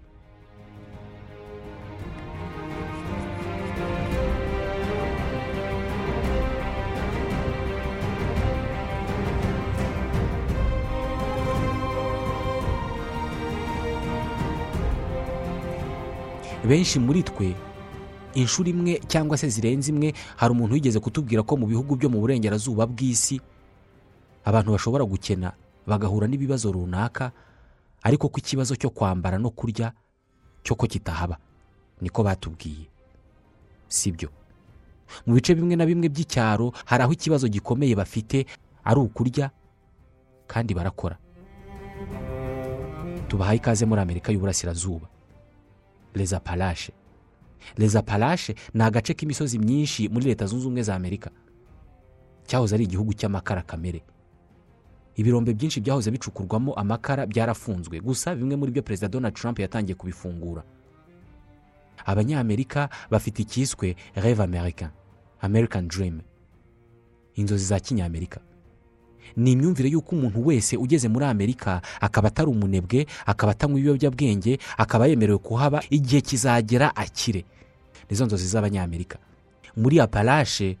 benshi 16.67 16.99
muri 16.99 17.23
twe 17.23 17.53
inshuro 18.35 18.69
imwe 18.69 18.99
cyangwa 19.07 19.37
se 19.37 19.49
zirenze 19.49 19.91
imwe 19.91 20.13
hari 20.35 20.51
umuntu 20.51 20.73
wigeze 20.75 20.99
kutubwira 20.99 21.43
ko 21.43 21.57
mu 21.57 21.65
bihugu 21.67 21.95
byo 21.95 22.09
mu 22.09 22.19
burengerazuba 22.19 22.85
bw'isi 22.87 23.39
abantu 24.45 24.71
bashobora 24.75 25.03
gukena 25.07 25.53
bagahura 25.87 26.27
n'ibibazo 26.27 26.71
runaka 26.71 27.31
ariko 28.03 28.29
ko 28.29 28.37
ikibazo 28.39 28.75
cyo 28.75 28.89
kwambara 28.91 29.37
no 29.39 29.49
kurya 29.49 29.93
cyo 30.63 30.75
ko 30.75 30.85
kitahaba 30.87 31.37
niko 32.01 32.23
batubwiye. 32.23 32.85
Si 33.87 34.11
byo 34.11 34.29
mu 35.25 35.33
bice 35.37 35.55
bimwe 35.55 35.75
na 35.75 35.85
bimwe 35.85 36.09
by'icyaro 36.09 36.73
hari 36.85 37.03
aho 37.03 37.13
ikibazo 37.13 37.47
gikomeye 37.47 37.95
bafite 37.95 38.45
ari 38.83 38.99
ukurya 38.99 39.49
kandi 40.47 40.73
barakora. 40.73 41.17
Tubahaye 43.27 43.57
ikaze 43.57 43.85
muri 43.85 44.01
amerika 44.01 44.31
y'uburasirazuba. 44.31 45.07
Reza 46.13 46.39
parashe 46.39 46.93
reza 47.77 48.01
parashe 48.01 48.55
ni 48.73 48.83
agace 48.83 49.13
k'imisozi 49.13 49.59
myinshi 49.59 50.09
muri 50.09 50.25
leta 50.25 50.45
zunze 50.45 50.65
ubumwe 50.65 50.83
za 50.83 50.95
amerika. 50.95 51.29
Cyahoze 52.47 52.75
ari 52.75 52.83
igihugu 52.83 53.13
cy'amakara 53.13 53.61
kamere. 53.61 54.03
Ibirombe 55.15 55.53
byinshi 55.53 55.81
byahoze 55.81 56.11
bicukurwamo 56.11 56.73
amakara 56.73 57.25
byarafunzwe. 57.25 57.99
Gusa 57.99 58.35
bimwe 58.35 58.55
muri 58.55 58.71
byo 58.71 58.81
perezida 58.83 59.07
donald 59.07 59.33
trump 59.33 59.59
yatangiye 59.59 59.95
kubifungura. 59.95 60.63
Abanyamerika 62.05 62.89
bafite 63.11 63.39
icyiswe 63.41 63.95
reve 64.15 64.43
american 64.43 64.89
american 65.41 65.87
dream. 65.87 66.21
Inzozi 67.35 67.65
za 67.65 67.79
kinyamerika. 67.79 68.39
Ni 69.35 69.51
imyumvire 69.51 69.89
y'uko 69.89 70.15
umuntu 70.15 70.45
wese 70.47 70.77
ugeze 70.77 71.07
muri 71.07 71.25
amerika 71.25 71.81
akaba 72.01 72.27
atari 72.27 72.49
umunebwe 72.49 73.05
akaba 73.25 73.51
atanywa 73.51 73.79
ibiyobyabwenge 73.79 74.59
akaba 74.77 75.07
yemerewe 75.07 75.37
kuhaba 75.37 75.83
igihe 75.89 76.21
kizagera 76.21 76.95
akire. 76.95 77.45
Nizo 78.09 78.25
nzozi 78.25 78.47
z'abanyamerika. 78.47 79.17
Muri 79.77 79.99
aparashe 79.99 80.77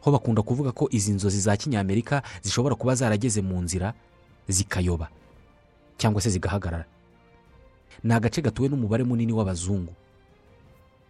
ho 0.00 0.10
bakunda 0.12 0.42
kuvuga 0.42 0.72
ko 0.72 0.88
izi 0.90 1.12
nzozi 1.12 1.40
za 1.40 1.56
kinyamerika 1.56 2.22
zishobora 2.42 2.74
kuba 2.74 2.94
zarageze 2.94 3.40
mu 3.42 3.60
nzira 3.62 3.94
zikayoba 4.48 5.08
cyangwa 5.98 6.20
se 6.20 6.30
zigahagarara. 6.30 6.84
Ni 8.04 8.14
agace 8.14 8.42
gatuwe 8.42 8.68
n'umubare 8.68 9.04
munini 9.04 9.32
w'abazungu. 9.32 9.92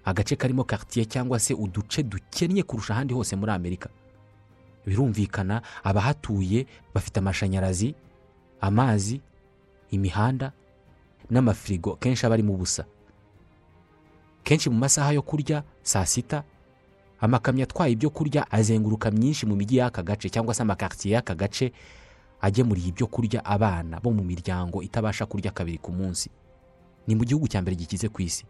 Agace 0.04 0.36
karimo 0.36 0.64
quartier 0.64 1.06
cyangwa 1.08 1.38
se 1.38 1.54
uduce 1.54 2.02
dukennye 2.02 2.62
kurusha 2.62 2.94
ahandi 2.94 3.14
hose 3.14 3.36
muri 3.36 3.52
amerika. 3.52 3.88
Birumvikana 4.86 5.62
abahatuye 5.84 6.66
bafite 6.94 7.16
amashanyarazi 7.20 7.94
amazi 8.60 9.20
imihanda 9.90 10.52
n'amafirigo 11.30 11.96
kenshi 11.96 12.26
aba 12.26 12.34
arimo 12.34 12.54
ubusa 12.54 12.84
kenshi 14.50 14.70
mu 14.70 14.78
masaha 14.78 15.12
yo 15.12 15.22
kurya 15.22 15.62
saa 15.82 16.06
sita 16.06 16.42
amakamyo 17.20 17.62
atwaye 17.64 17.92
ibyo 17.92 18.10
kurya 18.10 18.50
azenguruka 18.50 19.10
myinshi 19.10 19.46
mu 19.46 19.54
mijyi 19.56 19.76
y'aka 19.78 20.02
gace 20.02 20.26
cyangwa 20.30 20.54
se 20.54 20.62
amakaritiye 20.62 21.14
y'aka 21.14 21.34
gace 21.34 21.72
agemuriye 22.40 22.88
ibyo 22.88 23.06
kurya 23.06 23.44
abana 23.44 24.00
bo 24.02 24.10
mu 24.10 24.24
miryango 24.26 24.82
itabasha 24.82 25.26
kurya 25.26 25.50
kabiri 25.54 25.78
ku 25.78 25.92
munsi. 25.92 26.30
Ni 27.06 27.14
mu 27.14 27.22
gihugu 27.24 27.46
cya 27.46 27.62
mbere 27.62 27.76
gikize 27.78 28.08
ku 28.10 28.22
isi. 28.26 28.42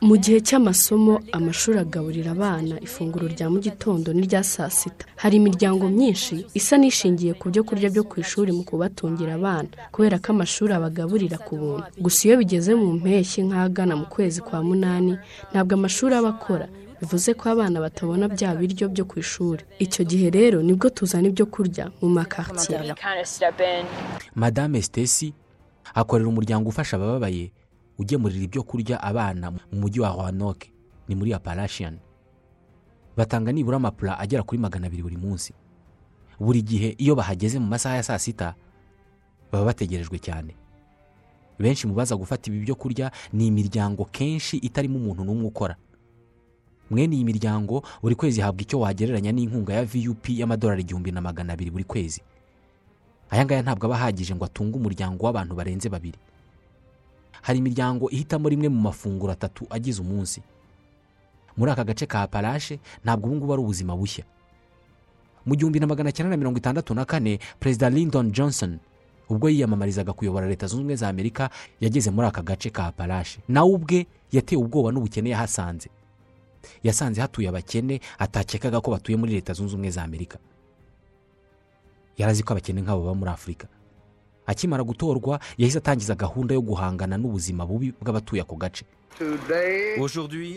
Mu 0.00 0.16
gihe 0.16 0.40
cy'amasomo 0.40 1.20
amashuri 1.32 1.78
agaburira 1.78 2.30
abana 2.32 2.80
ifunguro 2.80 3.26
rya 3.28 3.46
mu 3.52 3.58
gitondo 3.60 4.08
n'irya 4.16 4.42
saa 4.42 4.70
sita. 4.70 5.04
Hari 5.16 5.36
imiryango 5.36 5.84
myinshi 5.88 6.46
isa 6.54 6.76
n'ishingiye 6.80 7.32
ku 7.36 7.50
byo 7.52 7.60
kurya 7.68 7.88
byo 7.92 8.04
ku 8.08 8.20
ishuri 8.24 8.52
mu 8.56 8.64
kubatungira 8.64 9.34
abana 9.36 9.68
kubera 9.92 10.16
ko 10.18 10.32
amashuri 10.32 10.72
abagaburira 10.72 11.36
ku 11.46 11.52
buntu. 11.60 11.84
Gusa 12.00 12.20
iyo 12.28 12.34
bigeze 12.40 12.72
mu 12.74 12.88
mpeshyi 12.98 13.40
nk'ahagana 13.46 13.94
mu 14.00 14.06
kwezi 14.08 14.40
kwa 14.40 14.62
munani 14.64 15.14
ntabwo 15.52 15.72
amashuri 15.76 16.14
aba 16.16 16.32
akora. 16.32 16.66
Bivuze 17.00 17.30
ko 17.38 17.44
abana 17.52 17.76
batabona 17.84 18.26
bya 18.32 18.50
biryo 18.58 18.88
byo 18.88 19.04
ku 19.04 19.18
ishuri. 19.20 19.62
Icyo 19.78 20.02
gihe 20.08 20.30
rero 20.32 20.58
ni 20.64 20.72
bwo 20.72 20.88
tuzana 20.90 21.28
ibyo 21.28 21.46
kurya 21.52 21.84
mu 22.00 22.08
makaritiye 22.16 22.78
madame 24.34 24.80
Stacy 24.82 25.28
akorera 25.94 26.28
umuryango 26.32 26.68
ufasha 26.72 26.96
abababaye. 26.96 27.52
Ugemurira 27.98 28.44
ibyo 28.44 28.62
kurya 28.62 29.02
abana 29.02 29.50
mu 29.50 29.58
mujyi 29.80 30.00
wa 30.00 30.08
Roanoke. 30.14 30.72
Ni 31.08 31.14
muri 31.14 31.32
Appalachian. 31.34 31.98
Batanga 33.16 33.52
nibura 33.52 33.76
amapura 33.76 34.18
agera 34.18 34.42
kuri 34.42 34.60
magana 34.60 34.86
abiri 34.86 35.02
buri 35.02 35.16
munsi. 35.16 35.52
Buri 36.40 36.62
gihe 36.62 36.94
iyo 36.98 37.14
bahageze 37.16 37.58
mu 37.58 37.66
masaha 37.66 37.96
ya 37.96 38.02
saa 38.02 38.18
sita 38.18 38.54
baba 39.52 39.64
bategerejwe 39.64 40.18
cyane. 40.18 40.54
Benshi 41.58 41.86
mu 41.86 41.94
baza 41.94 42.14
gufata 42.16 42.46
ibi 42.50 42.60
byo 42.62 42.74
kurya 42.74 43.10
ni 43.32 43.46
imiryango 43.50 44.04
kenshi 44.04 44.56
itarimo 44.62 44.98
umuntu 44.98 45.24
n'umwe 45.24 45.46
ukora. 45.50 45.74
Mwene 46.90 47.16
iyi 47.16 47.24
miryango 47.24 47.82
buri 48.02 48.14
kwezi 48.14 48.40
ihabwa 48.40 48.62
icyo 48.62 48.80
wagereranya 48.80 49.32
n'inkunga 49.32 49.74
ya 49.74 49.84
vup 49.84 50.28
y'amadolari 50.28 50.82
igihumbi 50.86 51.10
na 51.12 51.20
magana 51.20 51.52
abiri 51.52 51.70
buri 51.70 51.84
kwezi. 51.84 52.22
Aya 53.30 53.44
ngaya 53.44 53.62
ntabwo 53.62 53.86
aba 53.86 53.94
ahagije 53.96 54.34
ngo 54.36 54.44
atunge 54.44 54.76
umuryango 54.78 55.26
w'abantu 55.26 55.54
barenze 55.58 55.88
babiri. 55.88 56.18
Hari 57.42 57.58
imiryango 57.58 58.10
ihitamo 58.10 58.48
rimwe 58.48 58.68
mu 58.68 58.80
mafunguro 58.80 59.32
atatu 59.32 59.66
agize 59.70 60.00
umunsi. 60.02 60.42
Muri 61.56 61.70
aka 61.72 61.84
gace 61.84 62.06
ka 62.06 62.26
parashe 62.26 62.78
ntabwo 63.04 63.26
ubu 63.26 63.36
ngubu 63.36 63.52
ari 63.52 63.62
ubuzima 63.62 63.96
bushya. 63.96 64.24
Mu 65.46 65.54
gihumbi 65.56 65.80
na 65.80 65.86
magana 65.86 66.12
cyenda 66.12 66.30
na 66.30 66.36
mirongo 66.36 66.58
itandatu 66.58 66.94
na 66.94 67.04
kane 67.04 67.38
perezida 67.60 67.90
Lyndon 67.90 68.32
Johnson 68.32 68.78
ubwo 69.28 69.48
yiyamamarizaga 69.48 70.12
kuyobora 70.12 70.48
leta 70.48 70.66
zunze 70.66 70.80
ubumwe 70.80 70.96
za 70.96 71.08
amerika 71.08 71.50
yageze 71.80 72.10
muri 72.10 72.28
aka 72.28 72.42
gace 72.42 72.70
ka 72.70 72.92
parashe 72.92 73.40
nawe 73.48 73.70
ubwe 73.74 74.06
yatewe 74.32 74.62
ubwoba 74.62 74.92
n'ubukene 74.92 75.30
yahasanze. 75.30 75.88
Yasanze 76.82 77.20
hatuye 77.20 77.48
abakene 77.48 78.00
atakekaga 78.18 78.80
ko 78.80 78.90
batuye 78.90 79.16
muri 79.16 79.32
leta 79.32 79.52
zunze 79.52 79.74
ubumwe 79.74 79.90
za 79.90 80.02
amerika. 80.02 80.38
Yarazi 82.18 82.42
ko 82.42 82.52
abakene 82.52 82.82
nk'abo 82.82 83.00
baba 83.02 83.14
muri 83.14 83.30
afurika. 83.30 83.66
Akimara 84.48 84.80
gutorwa 84.84 85.36
yahise 85.60 85.78
atangiza 85.78 86.14
gahunda 86.16 86.54
yo 86.56 86.60
guhangana 86.64 87.16
n'ubuzima 87.20 87.66
bubi 87.68 87.92
bw'abatuye 88.00 88.40
ako 88.42 88.56
gace. 88.56 88.84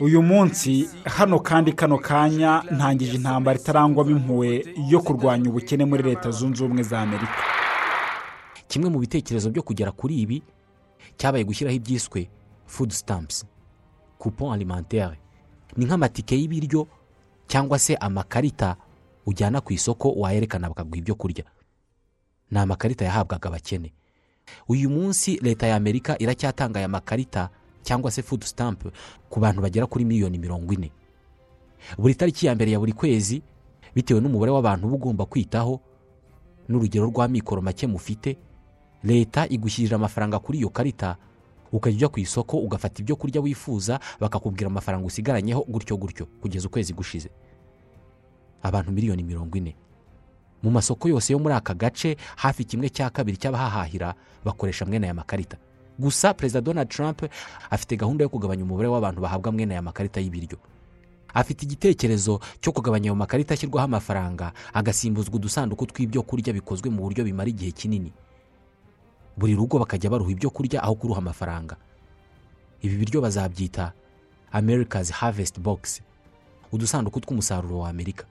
Uyu 0.01 0.21
munsi 0.21 0.89
hano 1.05 1.39
kandi 1.39 1.71
kano 1.73 1.97
kanya 1.97 2.63
ntangije 2.71 3.15
intambara 3.15 3.59
itarangwamo 3.59 4.11
impuhwe 4.11 4.65
yo 4.89 4.99
kurwanya 5.01 5.49
ubukene 5.49 5.85
muri 5.85 6.03
leta 6.03 6.31
zunze 6.31 6.63
ubumwe 6.63 6.83
za 6.83 7.01
amerika. 7.01 7.35
Kimwe 8.67 8.89
mu 8.89 8.99
bitekerezo 8.99 9.49
byo 9.51 9.61
kugera 9.63 9.91
kuri 9.91 10.15
ibi 10.21 10.41
cyabaye 11.17 11.43
gushyiraho 11.43 11.75
ibyiswe 11.75 12.29
food 12.65 12.91
stamps 12.91 13.45
coupon 14.19 14.53
alimentaire 14.53 15.17
ni 15.77 15.85
nk'amatike 15.85 16.35
y'ibiryo 16.39 16.87
cyangwa 17.47 17.79
se 17.79 17.95
amakarita 17.95 18.75
ujyana 19.25 19.61
ku 19.61 19.73
isoko 19.73 20.11
wayerekana 20.15 20.69
bakaguha 20.69 20.97
ibyo 20.97 21.15
kurya. 21.15 21.43
Ni 22.51 22.59
amakarita 22.59 23.05
yahabwaga 23.05 23.49
abakene. 23.49 23.93
Uyu 24.67 24.89
munsi 24.89 25.39
leta 25.41 25.67
ya 25.67 25.75
amerika 25.75 26.15
iracyatanga 26.21 26.79
aya 26.79 26.87
makarita 26.87 27.49
cyangwa 27.83 28.11
se 28.11 28.21
food 28.21 28.43
stamp 28.43 28.83
ku 29.29 29.39
bantu 29.39 29.61
bagera 29.61 29.85
kuri 29.87 30.05
miliyoni 30.05 30.37
mirongo 30.37 30.73
ine. 30.73 30.91
Buri 31.97 32.15
tariki 32.15 32.45
ya 32.45 32.55
mbere 32.55 32.71
ya 32.71 32.79
buri 32.79 32.93
kwezi 32.93 33.41
bitewe 33.95 34.21
n'umubare 34.21 34.51
w'abantu 34.51 34.87
uba 34.87 34.95
ugomba 34.95 35.25
kwitaho 35.25 35.79
n'urugero 36.69 37.05
rw'amikoro 37.09 37.61
make 37.61 37.87
mufite 37.87 38.37
leta 39.03 39.47
igushyirira 39.49 39.95
amafaranga 39.95 40.39
kuri 40.39 40.57
iyo 40.57 40.69
karita 40.69 41.17
ukajya 41.71 41.95
ujya 41.97 42.07
ku 42.09 42.19
isoko 42.19 42.57
ugafata 42.57 43.01
ibyo 43.01 43.15
kurya 43.15 43.41
wifuza 43.41 43.99
bakakubwira 44.19 44.67
amafaranga 44.67 45.07
usigaranyeho 45.07 45.63
gutyo 45.67 45.97
gutyo 45.97 46.25
kugeza 46.41 46.67
ukwezi 46.67 46.93
gushize. 46.93 47.29
Abantu 48.61 48.91
miliyoni 48.91 49.23
mirongo 49.23 49.57
ine. 49.57 49.75
Mu 50.63 50.71
masoko 50.71 51.09
yose 51.09 51.33
yo 51.33 51.39
muri 51.39 51.55
aka 51.55 51.73
gace 51.73 52.17
hafi 52.35 52.63
kimwe 52.65 52.89
cya 52.89 53.09
kabiri 53.09 53.37
cy'abahahahira 53.37 54.13
bakoresha 54.45 54.85
mwene 54.85 55.05
aya 55.07 55.13
makarita. 55.13 55.57
Gusa 55.99 56.33
perezida 56.33 56.61
donald 56.61 56.89
trump 56.89 57.23
afite 57.69 57.97
gahunda 57.97 58.23
yo 58.23 58.29
kugabanya 58.29 58.63
umubare 58.63 58.87
w'abantu 58.87 59.21
bahabwa 59.21 59.51
mwene 59.51 59.73
aya 59.73 59.81
makarita 59.81 60.19
y'ibiryo. 60.21 60.57
Afite 61.33 61.63
igitekerezo 61.65 62.39
cyo 62.61 62.71
kugabanya 62.71 63.05
ayo 63.09 63.15
makarita 63.15 63.53
ashyirwaho 63.53 63.85
amafaranga 63.85 64.51
agasimbuzwa 64.73 65.35
udusanduku 65.35 65.85
tw'ibyo 65.85 66.21
kurya 66.23 66.53
bikozwe 66.53 66.89
mu 66.89 67.01
buryo 67.07 67.23
bimara 67.23 67.49
igihe 67.49 67.71
kinini. 67.71 68.11
Buri 69.37 69.55
rugo 69.55 69.79
bakajya 69.79 70.09
baruha 70.09 70.31
ibyo 70.31 70.49
kurya 70.49 70.83
aho 70.83 70.95
kuruha 70.95 71.19
amafaranga. 71.23 71.75
Ibi 72.81 72.95
biryo 72.97 73.21
bazabyita 73.21 73.93
america's 74.51 75.11
harvest 75.11 75.59
box 75.59 76.01
udusanduku 76.71 77.19
tw'umusaruro 77.19 77.79
wa 77.79 77.89
amerika. 77.89 78.25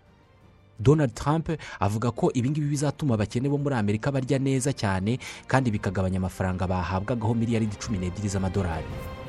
Donald 0.81 1.15
trump 1.15 1.53
avuga 1.81 2.11
ko 2.11 2.33
ibingibi 2.35 2.67
bizatuma 2.73 3.15
abakene 3.15 3.49
bo 3.49 3.59
muri 3.61 3.75
amerika 3.77 4.09
barya 4.13 4.39
neza 4.41 4.73
cyane 4.73 5.19
kandi 5.47 5.71
bikagabanya 5.71 6.19
amafaranga 6.19 6.67
bahabwagaho 6.67 7.35
miliyaridi 7.37 7.77
cumi 7.77 7.99
n'ebyiri 8.01 8.29
z'amadolari. 8.29 9.20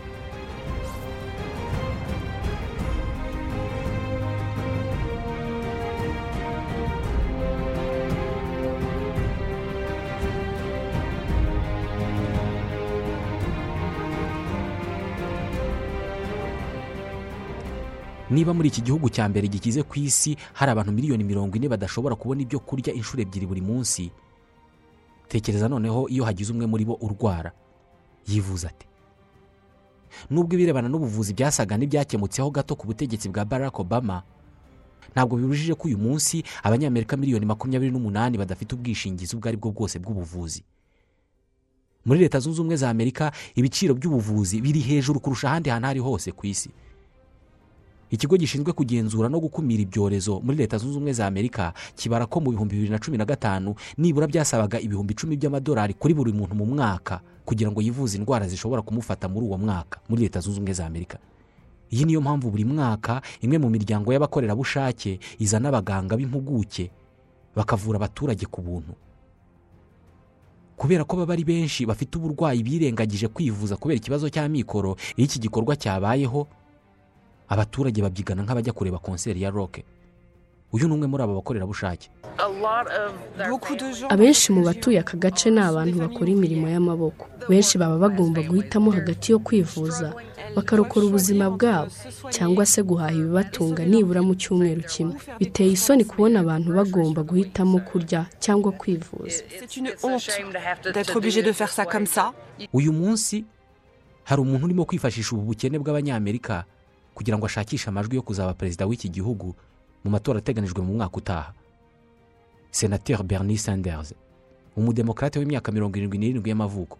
Niba 18.32 18.54
muri 18.54 18.67
iki 18.72 18.82
gihugu 18.82 19.10
cya 19.10 19.28
mbere 19.30 19.48
gikize 19.48 19.84
ku 19.84 20.00
isi 20.00 20.36
hari 20.54 20.72
abantu 20.72 20.91
miliyoni 20.91 21.24
mirongo 21.24 21.56
ine 21.58 21.67
badashobora 21.70 22.15
kubona 22.15 22.41
ibyo 22.41 22.60
kurya 22.63 22.94
inshuro 22.96 23.22
ebyiri 23.22 23.46
buri 23.48 23.62
munsi. 23.62 24.12
Tekereza 25.28 25.67
noneho 25.67 26.08
iyo 26.10 26.24
hagize 26.26 26.52
umwe 26.54 26.65
muri 26.65 26.86
bo 26.86 26.96
urwara. 27.02 27.52
Yivuza 28.28 28.67
ati 28.72 28.88
nubwo 30.30 30.54
ibirebana 30.56 30.88
n'ubuvuzi 30.91 31.32
byasaga 31.34 31.78
n'ibyakemutseho 31.80 32.52
gato 32.52 32.76
ku 32.76 32.84
butegetsi 32.88 33.30
bwa 33.32 33.46
barack 33.48 33.80
obama 33.80 34.24
ntabwo 35.15 35.36
bibujije 35.39 35.72
ko 35.76 35.88
uyu 35.88 35.98
munsi 35.98 36.44
abanyamerika 36.63 37.15
miliyoni 37.17 37.46
makumyabiri 37.48 37.91
n'umunani 37.96 38.36
badafite 38.38 38.76
ubwishingizi 38.76 39.36
ubwo 39.36 39.48
ari 39.48 39.58
bwo 39.58 39.72
bwose 39.72 40.00
bw'ubuvuzi. 40.00 40.63
Muri 42.06 42.20
leta 42.28 42.39
zunze 42.39 42.60
ubumwe 42.62 42.76
za 42.76 42.89
amerika 42.91 43.32
ibiciro 43.56 43.94
by'ubuvuzi 43.96 44.62
biri 44.62 44.80
hejuru 44.80 45.20
kurusha 45.20 45.48
ahandi 45.50 45.70
hantu 45.72 45.86
aho 45.88 45.91
ari 45.91 46.00
hose 46.00 46.32
ku 46.32 46.44
isi. 46.48 46.70
Ikigo 48.12 48.36
gishinzwe 48.38 48.74
kugenzura 48.76 49.30
no 49.32 49.39
gukumira 49.39 49.82
ibyorezo 49.88 50.39
muri 50.43 50.58
leta 50.58 50.78
zunze 50.78 50.95
ubumwe 51.00 51.13
za 51.15 51.28
amerika 51.28 51.74
kibara 51.95 52.26
ko 52.28 52.39
mu 52.43 52.52
bihumbi 52.52 52.76
bibiri 52.76 52.91
na 52.91 53.00
cumi 53.00 53.17
na 53.17 53.26
gatanu 53.26 53.76
nibura 53.97 54.28
byasabaga 54.28 54.80
ibihumbi 54.84 55.13
icumi 55.15 55.38
by'amadolari 55.39 55.93
kuri 55.95 56.13
buri 56.13 56.32
muntu 56.36 56.52
mu 56.56 56.65
mwaka 56.67 57.21
kugira 57.47 57.71
ngo 57.71 57.80
yivuze 57.82 58.17
indwara 58.19 58.47
zishobora 58.47 58.82
kumufata 58.84 59.30
muri 59.32 59.45
uwo 59.47 59.58
mwaka 59.58 60.00
muri 60.12 60.21
leta 60.28 60.39
zunze 60.43 60.60
ubumwe 60.60 60.74
za 60.74 60.86
amerika. 60.86 61.17
Iyi 61.91 62.06
niyo 62.06 62.21
mpamvu 62.21 62.52
buri 62.52 62.65
mwaka 62.65 63.21
imwe 63.41 63.58
mu 63.58 63.69
miryango 63.69 64.13
y'abakorerabushake 64.13 65.19
izana 65.39 65.69
abaganga 65.71 66.15
b'impuguke 66.19 66.91
bakavura 67.56 67.95
abaturage 68.00 68.45
ku 68.47 68.62
buntu. 68.62 68.93
Kubera 70.78 71.04
ko 71.04 71.17
baba 71.17 71.34
ari 71.34 71.43
benshi 71.43 71.86
bafite 71.86 72.17
uburwayi 72.17 72.63
birengagije 72.63 73.28
kwivuza 73.28 73.76
kubera 73.78 73.97
ikibazo 74.02 74.30
cy'amikoro 74.34 74.95
iyo 75.15 75.26
iki 75.30 75.39
gikorwa 75.39 75.76
cyabayeho 75.76 76.47
abaturage 77.51 77.99
babyigana 78.01 78.43
nk'abajya 78.47 78.71
kureba 78.73 78.97
konseri 79.03 79.43
ya 79.43 79.51
roke 79.51 79.83
uyu 80.71 80.87
ni 80.87 80.93
umwe 80.95 81.07
muri 81.07 81.23
aba 81.23 81.35
bakorerabushake. 81.35 82.07
Abenshi 84.09 84.53
mu 84.55 84.63
batuye 84.63 84.99
aka 85.03 85.17
gace 85.19 85.51
ni 85.51 85.59
abantu 85.59 85.99
bakora 85.99 86.31
imirimo 86.31 86.63
y'amaboko. 86.71 87.27
Benshi 87.49 87.75
baba 87.77 87.97
bagomba 87.99 88.39
guhitamo 88.41 88.91
hagati 88.91 89.31
yo 89.35 89.39
kwivuza 89.43 90.15
bakarokora 90.55 91.05
ubuzima 91.11 91.49
bwabo 91.51 91.91
cyangwa 92.31 92.63
se 92.65 92.79
guhaha 92.87 93.11
ibibatunga 93.11 93.83
nibura 93.85 94.21
mu 94.23 94.31
cyumweru 94.39 94.79
kimwe. 94.87 95.15
Biteye 95.39 95.71
isoni 95.75 96.05
kubona 96.07 96.39
abantu 96.39 96.71
bagomba 96.73 97.19
guhitamo 97.23 97.79
kurya 97.83 98.25
cyangwa 98.39 98.71
kwivuza. 98.71 99.43
Uyu 102.73 102.93
munsi 102.93 103.43
hari 104.23 104.41
umuntu 104.41 104.65
urimo 104.65 104.85
kwifashisha 104.87 105.35
ubu 105.35 105.51
bukene 105.51 105.79
bw'abanyamerika 105.79 106.63
kugira 107.21 107.38
ngo 107.38 107.45
ashakishe 107.45 107.89
amajwi 107.89 108.15
yo 108.15 108.21
kuzaba 108.21 108.53
perezida 108.53 108.86
w'iki 108.89 109.10
gihugu 109.10 109.53
mu 110.03 110.10
matora 110.12 110.39
ateganijwe 110.41 110.81
mu 110.81 110.93
mwaka 110.97 111.17
utaha. 111.17 111.53
Senateri 112.71 113.23
bernie 113.23 113.57
sanders 113.57 114.13
umudemokarate 114.77 115.39
w'imyaka 115.39 115.71
mirongo 115.71 115.97
irindwi 115.97 116.17
n'irindwi 116.17 116.49
y'amavuko. 116.49 116.97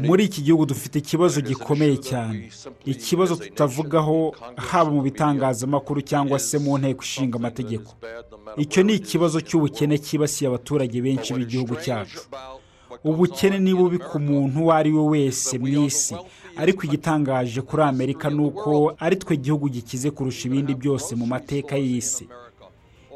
Muri 0.00 0.24
iki 0.24 0.42
gihugu 0.42 0.66
dufite 0.66 0.98
ikibazo 0.98 1.40
gikomeye 1.40 1.96
cyane. 1.96 2.50
ikibazo 2.84 3.36
tutavugaho 3.36 4.34
haba 4.56 4.90
mu 4.90 5.02
bitangazamakuru 5.02 6.00
cyangwa 6.02 6.38
se 6.38 6.58
mu 6.58 6.78
nteko 6.78 7.02
ishinga 7.02 7.36
amategeko. 7.38 7.90
icyo 8.56 8.82
ni 8.82 8.94
ikibazo 8.94 9.40
cy'ubukene 9.40 9.98
cyibasiye 9.98 10.46
abaturage 10.48 11.02
benshi 11.02 11.34
b'igihugu 11.34 11.74
cyacu. 11.84 12.20
ubukene 13.04 13.58
ni 13.58 13.74
bubi 13.74 13.98
ku 13.98 14.18
muntu 14.20 14.60
uwo 14.60 14.72
ari 14.72 14.92
we 14.92 15.02
wese 15.12 15.58
mu 15.58 15.68
isi. 15.88 16.14
Ariko 16.56 16.80
igitangaje 16.86 17.60
kuri 17.62 17.82
amerika 17.82 18.30
ni 18.30 18.40
uko 18.46 18.94
ari 18.98 19.16
twe 19.16 19.36
gihugu 19.36 19.68
gikize 19.68 20.10
kurusha 20.10 20.48
ibindi 20.48 20.74
byose 20.74 21.14
mu 21.14 21.26
mateka 21.26 21.76
y'isi. 21.76 22.28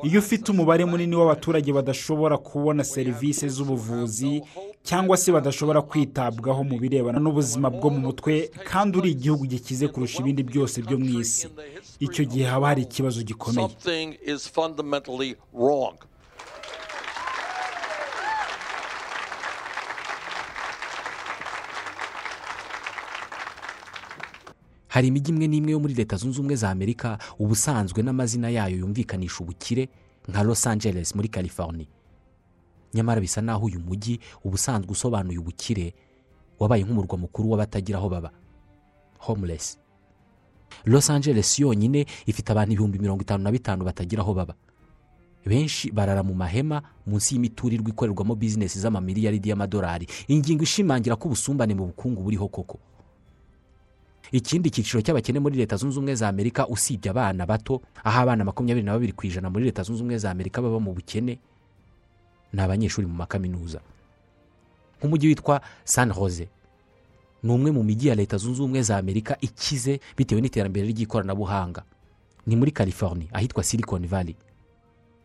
Iyo 0.03 0.19
ufite 0.21 0.49
umubare 0.53 0.85
munini 0.85 1.17
w'abaturage 1.17 1.73
badashobora 1.73 2.37
kubona 2.39 2.85
serivisi 2.85 3.49
z'ubuvuzi 3.49 4.43
cyangwa 4.83 5.17
se 5.17 5.29
badashobora 5.33 5.83
kwitabwaho 5.83 6.65
mu 6.65 6.79
birebana 6.81 7.19
n'ubuzima 7.21 7.69
bwo 7.71 7.91
mu 7.91 8.01
mutwe 8.09 8.49
kandi 8.65 8.99
uri 8.99 9.11
igihugu 9.13 9.45
gikize 9.47 9.89
kurusha 9.93 10.21
ibindi 10.25 10.43
byose 10.43 10.81
byo 10.83 10.97
mu 10.99 11.21
isi. 11.21 11.49
Icyo 12.01 12.25
gihe 12.25 12.45
haba 12.49 12.67
hari 12.73 12.83
ikibazo 12.89 13.21
gikomeye. 13.23 13.69
Hari 24.91 25.09
imijyi 25.09 25.31
imwe 25.33 25.47
n'imwe 25.49 25.71
yo 25.73 25.81
muri 25.81 25.95
leta 25.95 26.17
zunze 26.19 26.39
ubumwe 26.43 26.57
za 26.59 26.71
amerika 26.71 27.19
ubusanzwe 27.39 28.03
n'amazina 28.03 28.51
yayo 28.51 28.77
yumvikanisha 28.83 29.39
ubukire 29.41 29.89
nka 30.29 30.43
los 30.43 30.67
angeles 30.67 31.15
muri 31.15 31.29
california. 31.29 31.87
Nyamara 32.95 33.21
bisa 33.21 33.41
naho 33.41 33.67
uyu 33.67 33.81
mujyi 33.81 34.19
ubusanzwe 34.45 34.91
usobanuye 34.93 35.39
ubukire 35.39 35.95
wabaye 36.59 36.83
nk'umurwa 36.85 37.17
mukuru 37.19 37.51
w'abatagira 37.51 37.99
aho 37.99 38.09
baba. 38.09 38.31
Homeless. 39.19 39.79
Los 40.85 41.11
angeles 41.11 41.59
yonyine 41.59 42.07
ifite 42.27 42.51
abantu 42.53 42.73
ibihumbi 42.73 42.99
mirongo 42.99 43.23
itanu 43.23 43.45
na 43.45 43.51
bitanu 43.53 43.85
batagira 43.85 44.23
aho 44.23 44.35
baba. 44.35 44.55
Benshi 45.47 45.91
barara 45.93 46.23
mu 46.23 46.35
mahema 46.35 46.83
munsi 47.07 47.35
y'imiturirwa 47.35 47.89
ikorerwamo 47.91 48.35
bizinesi 48.35 48.79
z'amamiliyaridi 48.79 49.49
y'amadolari. 49.49 50.07
Ingingo 50.29 50.63
ishimangira 50.63 51.17
ko 51.17 51.29
ubusumbane 51.29 51.75
mu 51.75 51.87
bukungu 51.87 52.23
buriho 52.23 52.49
koko. 52.49 52.79
Ikindi 54.33 54.71
cyiciro 54.71 55.03
cy'abakene 55.03 55.41
muri 55.41 55.57
leta 55.59 55.77
zunze 55.77 55.99
ubumwe 55.99 56.15
za 56.15 56.29
amerika 56.29 56.69
usibye 56.69 57.11
abana 57.11 57.47
bato 57.47 57.83
aho 58.05 58.21
abana 58.23 58.45
makumyabiri 58.45 58.87
na 58.87 58.93
babiri 58.95 59.13
ku 59.13 59.27
ijana 59.27 59.51
muri 59.51 59.65
leta 59.65 59.83
zunze 59.83 60.01
ubumwe 60.03 60.19
za 60.19 60.31
amerika 60.31 60.63
baba 60.63 60.79
mu 60.81 60.93
bukene 60.95 61.39
ni 62.53 62.61
abanyeshuri 62.63 63.07
mu 63.07 63.15
makaminuza. 63.15 63.81
Nk'umujyi 64.99 65.29
witwa 65.29 65.61
san 65.85 66.13
Jose 66.13 66.49
ni 67.43 67.51
umwe 67.53 67.71
mu 67.71 67.83
mijyi 67.83 68.09
ya 68.09 68.15
leta 68.15 68.37
zunze 68.37 68.63
ubumwe 68.63 68.83
za 68.83 68.97
amerika 68.99 69.37
ikize 69.41 70.01
bitewe 70.17 70.41
n'iterambere 70.41 70.87
ry'ikoranabuhanga. 70.87 71.83
Ni 72.47 72.57
muri 72.57 72.71
california 72.71 73.29
ahitwa 73.33 73.63
silicon 73.65 74.07
valley. 74.07 74.37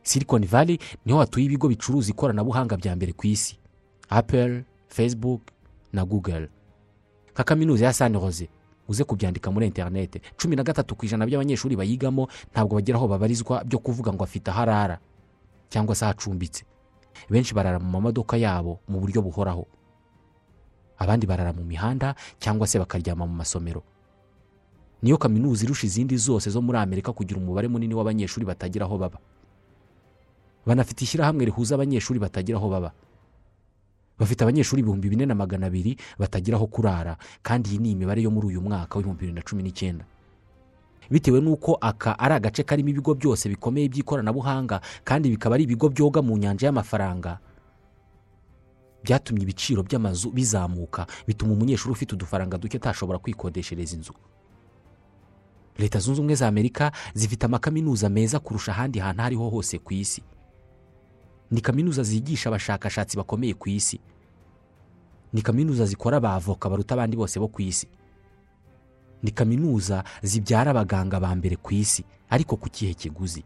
Silicon 0.04 0.46
valley 0.46 0.80
ni 1.06 1.14
ho 1.14 1.20
hatuye 1.20 1.46
ibigo 1.46 1.68
bicuruza 1.68 2.10
ikoranabuhanga 2.10 2.78
bya 2.78 2.96
mbere 2.96 3.14
ku 3.14 3.28
isi. 3.28 3.58
Apple 4.10 4.64
facebook 4.88 5.42
na 5.94 6.06
google. 6.06 6.48
Nka 7.34 7.44
kaminuza 7.44 7.86
ya 7.86 7.94
san 7.94 8.14
Jose 8.14 8.48
uze 8.88 9.04
kubyandika 9.04 9.52
muri 9.52 9.66
interinete 9.68 10.22
cumi 10.38 10.56
na 10.56 10.64
gatatu 10.64 10.96
ku 10.96 11.06
ijana 11.06 11.26
by'abanyeshuri 11.26 11.76
bayigamo 11.76 12.28
ntabwo 12.54 12.76
bagira 12.78 12.98
aho 12.98 13.08
babarizwa 13.08 13.64
byo 13.66 13.80
kuvuga 13.80 14.14
ngo 14.14 14.24
afite 14.24 14.48
aho 14.52 14.62
arara 14.62 14.98
cyangwa 15.70 15.96
se 15.96 16.06
aho 16.06 16.12
acumbitse 16.14 16.64
benshi 17.30 17.54
barara 17.54 17.80
mu 17.80 17.90
mamodoka 17.90 18.38
yabo 18.38 18.80
mu 18.92 19.00
buryo 19.00 19.22
buhoraho. 19.24 19.66
Abandi 21.00 21.26
barara 21.28 21.52
mu 21.56 21.64
mihanda 21.64 22.16
cyangwa 22.40 22.68
se 22.68 22.80
bakaryama 22.80 23.26
mu 23.26 23.34
masomero. 23.36 23.82
Niyo 25.02 25.18
kaminuza 25.18 25.64
irusha 25.66 25.88
izindi 25.88 26.18
zose 26.18 26.50
zo 26.52 26.62
muri 26.62 26.78
amerika 26.78 27.12
kugira 27.16 27.40
umubare 27.40 27.68
munini 27.68 27.94
w'abanyeshuri 27.96 28.46
batagira 28.46 28.86
aho 28.86 28.98
baba. 29.00 29.20
Banafite 30.66 31.02
ishyirahamwe 31.04 31.46
rihuza 31.46 31.76
abanyeshuri 31.76 32.20
batagira 32.20 32.58
aho 32.58 32.70
baba. 32.70 32.92
Bafite 34.26 34.42
abanyeshuri 34.44 34.82
ibihumbi 34.82 35.10
bine 35.10 35.26
na 35.30 35.36
magana 35.38 35.68
abiri 35.70 35.94
batagira 36.18 36.58
aho 36.58 36.66
kurara. 36.68 37.18
Kandi 37.46 37.70
iyi 37.70 37.80
ni 37.80 37.92
imibare 37.94 38.22
yo 38.26 38.32
muri 38.34 38.48
uyu 38.58 38.62
mwaka 38.62 38.98
w'ibihumbi 38.98 39.20
bibiri 39.30 39.36
na 39.38 39.42
cumi 39.46 39.62
n'icyenda. 39.64 40.06
Bitewe 41.10 41.38
n'uko 41.42 41.78
aka 41.82 42.18
ari 42.20 42.34
agace 42.34 42.64
karimo 42.66 42.90
ibigo 42.90 43.14
byose 43.14 43.46
bikomeye 43.50 43.86
by'ikoranabuhanga 43.94 44.82
kandi 45.06 45.30
bikaba 45.30 45.56
ari 45.56 45.64
ibigo 45.70 45.90
byoga 45.94 46.22
mu 46.26 46.34
nyanja 46.38 46.66
y'amafaranga 46.66 47.38
byatumye 49.06 49.44
ibiciro 49.46 49.84
by'amazu 49.86 50.34
bizamuka 50.34 51.06
bituma 51.30 51.54
umunyeshuri 51.54 51.92
ufite 51.94 52.18
udufaranga 52.18 52.58
duke 52.58 52.78
atashobora 52.82 53.20
kwikodeshereza 53.22 53.96
inzu. 53.96 54.14
Leta 55.78 56.00
zunze 56.00 56.20
ubumwe 56.22 56.36
za 56.36 56.48
amerika 56.48 56.92
zifite 57.14 57.46
amakaminuza 57.46 58.10
meza 58.10 58.40
kurusha 58.40 58.72
ahandi 58.72 59.00
hantu 59.00 59.22
aho 59.22 59.28
ariho 59.28 59.50
hose 59.50 59.78
ku 59.78 59.94
isi. 59.94 60.24
Ni 61.52 61.62
kaminuza 61.62 62.04
zigisha 62.04 62.50
abashakashatsi 62.50 63.18
bakomeye 63.18 63.54
ku 63.54 63.70
isi. 63.70 64.00
Ni 65.36 65.42
kaminuza 65.44 65.84
zikora 65.86 66.18
abavoka 66.24 66.70
baruta 66.72 66.96
abandi 66.96 67.18
bose 67.20 67.36
bo 67.40 67.48
ku 67.52 67.60
isi. 67.62 67.88
Ni 69.24 69.32
kaminuza 69.36 70.04
zibyara 70.24 70.72
abaganga 70.72 71.20
ba 71.20 71.36
mbere 71.36 71.56
ku 71.60 71.74
isi 71.76 72.06
ariko 72.32 72.56
ku 72.56 72.70
kihe 72.72 72.94
kiguzi. 72.96 73.44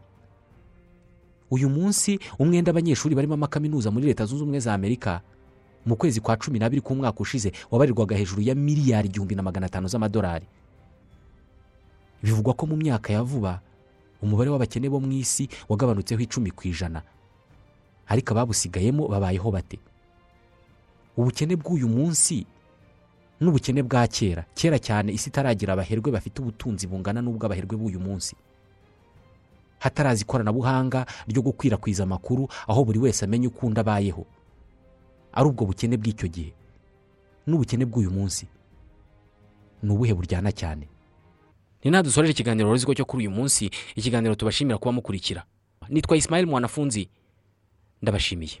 Uyu 1.50 1.66
munsi 1.68 2.18
umwenda 2.38 2.70
abanyeshuri 2.70 3.14
barimo 3.18 3.34
amakaminuza 3.34 3.90
muri 3.90 4.06
leta 4.06 4.22
zunze 4.24 4.42
ubumwe 4.46 4.60
za 4.62 4.70
amerika 4.74 5.18
mu 5.86 5.96
kwezi 5.98 6.20
kwa 6.22 6.36
cumi 6.38 6.58
n'abiri 6.62 6.78
k'umwaka 6.84 7.18
ushize 7.20 7.50
wabarirwaga 7.70 8.14
hejuru 8.16 8.42
ya 8.42 8.54
miliyari 8.54 9.08
igihumbi 9.10 9.34
na 9.34 9.42
magana 9.42 9.66
atanu 9.66 9.88
z'amadolari. 9.90 10.46
Bivugwa 12.22 12.54
ko 12.54 12.66
mu 12.70 12.76
myaka 12.76 13.10
ya 13.12 13.22
vuba 13.26 13.58
umubare 14.22 14.50
w'abakene 14.52 14.86
bo 14.88 15.00
mu 15.02 15.10
isi 15.12 15.48
wagabanutseho 15.68 16.20
icumi 16.22 16.50
ku 16.54 16.68
ijana. 16.70 17.02
Ariko 18.06 18.30
ababusigayemo 18.30 19.08
babayeho 19.08 19.50
bate? 19.50 19.80
Ubukene 21.20 21.56
bw'uyu 21.56 21.88
munsi 21.88 22.46
n'ubukene 23.40 23.82
bwa 23.84 24.06
kera. 24.08 24.44
Kera 24.54 24.78
cyane 24.78 25.12
isi 25.12 25.28
itaragira 25.28 25.72
abaherwe 25.76 26.08
bafite 26.12 26.40
ubutunzi 26.40 26.86
bungana 26.88 27.20
n'ubw'abaherwe 27.22 27.76
b'uyu 27.76 28.00
munsi. 28.00 28.36
Hatarazi 29.80 30.22
ikoranabuhanga 30.24 31.06
ryo 31.28 31.42
gukwirakwiza 31.42 32.02
amakuru 32.04 32.48
aho 32.68 32.84
buri 32.84 32.98
wese 32.98 33.24
amenya 33.24 33.48
uko 33.48 33.66
undi 33.66 33.80
abayeho. 33.80 34.26
Ari 35.32 35.46
ubwo 35.48 35.64
bukene 35.64 35.96
bw'icyo 35.96 36.28
gihe. 36.28 36.52
N'ubukene 37.46 37.84
bw'uyu 37.88 38.10
munsi. 38.10 38.44
Ni 39.82 39.90
ubuhe 39.92 40.12
buryana 40.14 40.52
cyane? 40.52 40.88
Ni 41.84 41.88
nta 41.90 42.02
dusoreje 42.04 42.32
ikiganiro 42.36 42.68
ruzigo 42.70 42.92
cyo 42.94 43.04
kuri 43.08 43.24
uyu 43.24 43.32
munsi. 43.32 43.70
Ikiganiro 43.96 44.34
tubashimira 44.36 44.76
kuba 44.78 44.92
mukurikira. 45.00 45.44
Nitwa 45.88 46.16
Ismail 46.16 46.44
mwanafunzi. 46.46 47.08
Ndabashimiye. 48.02 48.60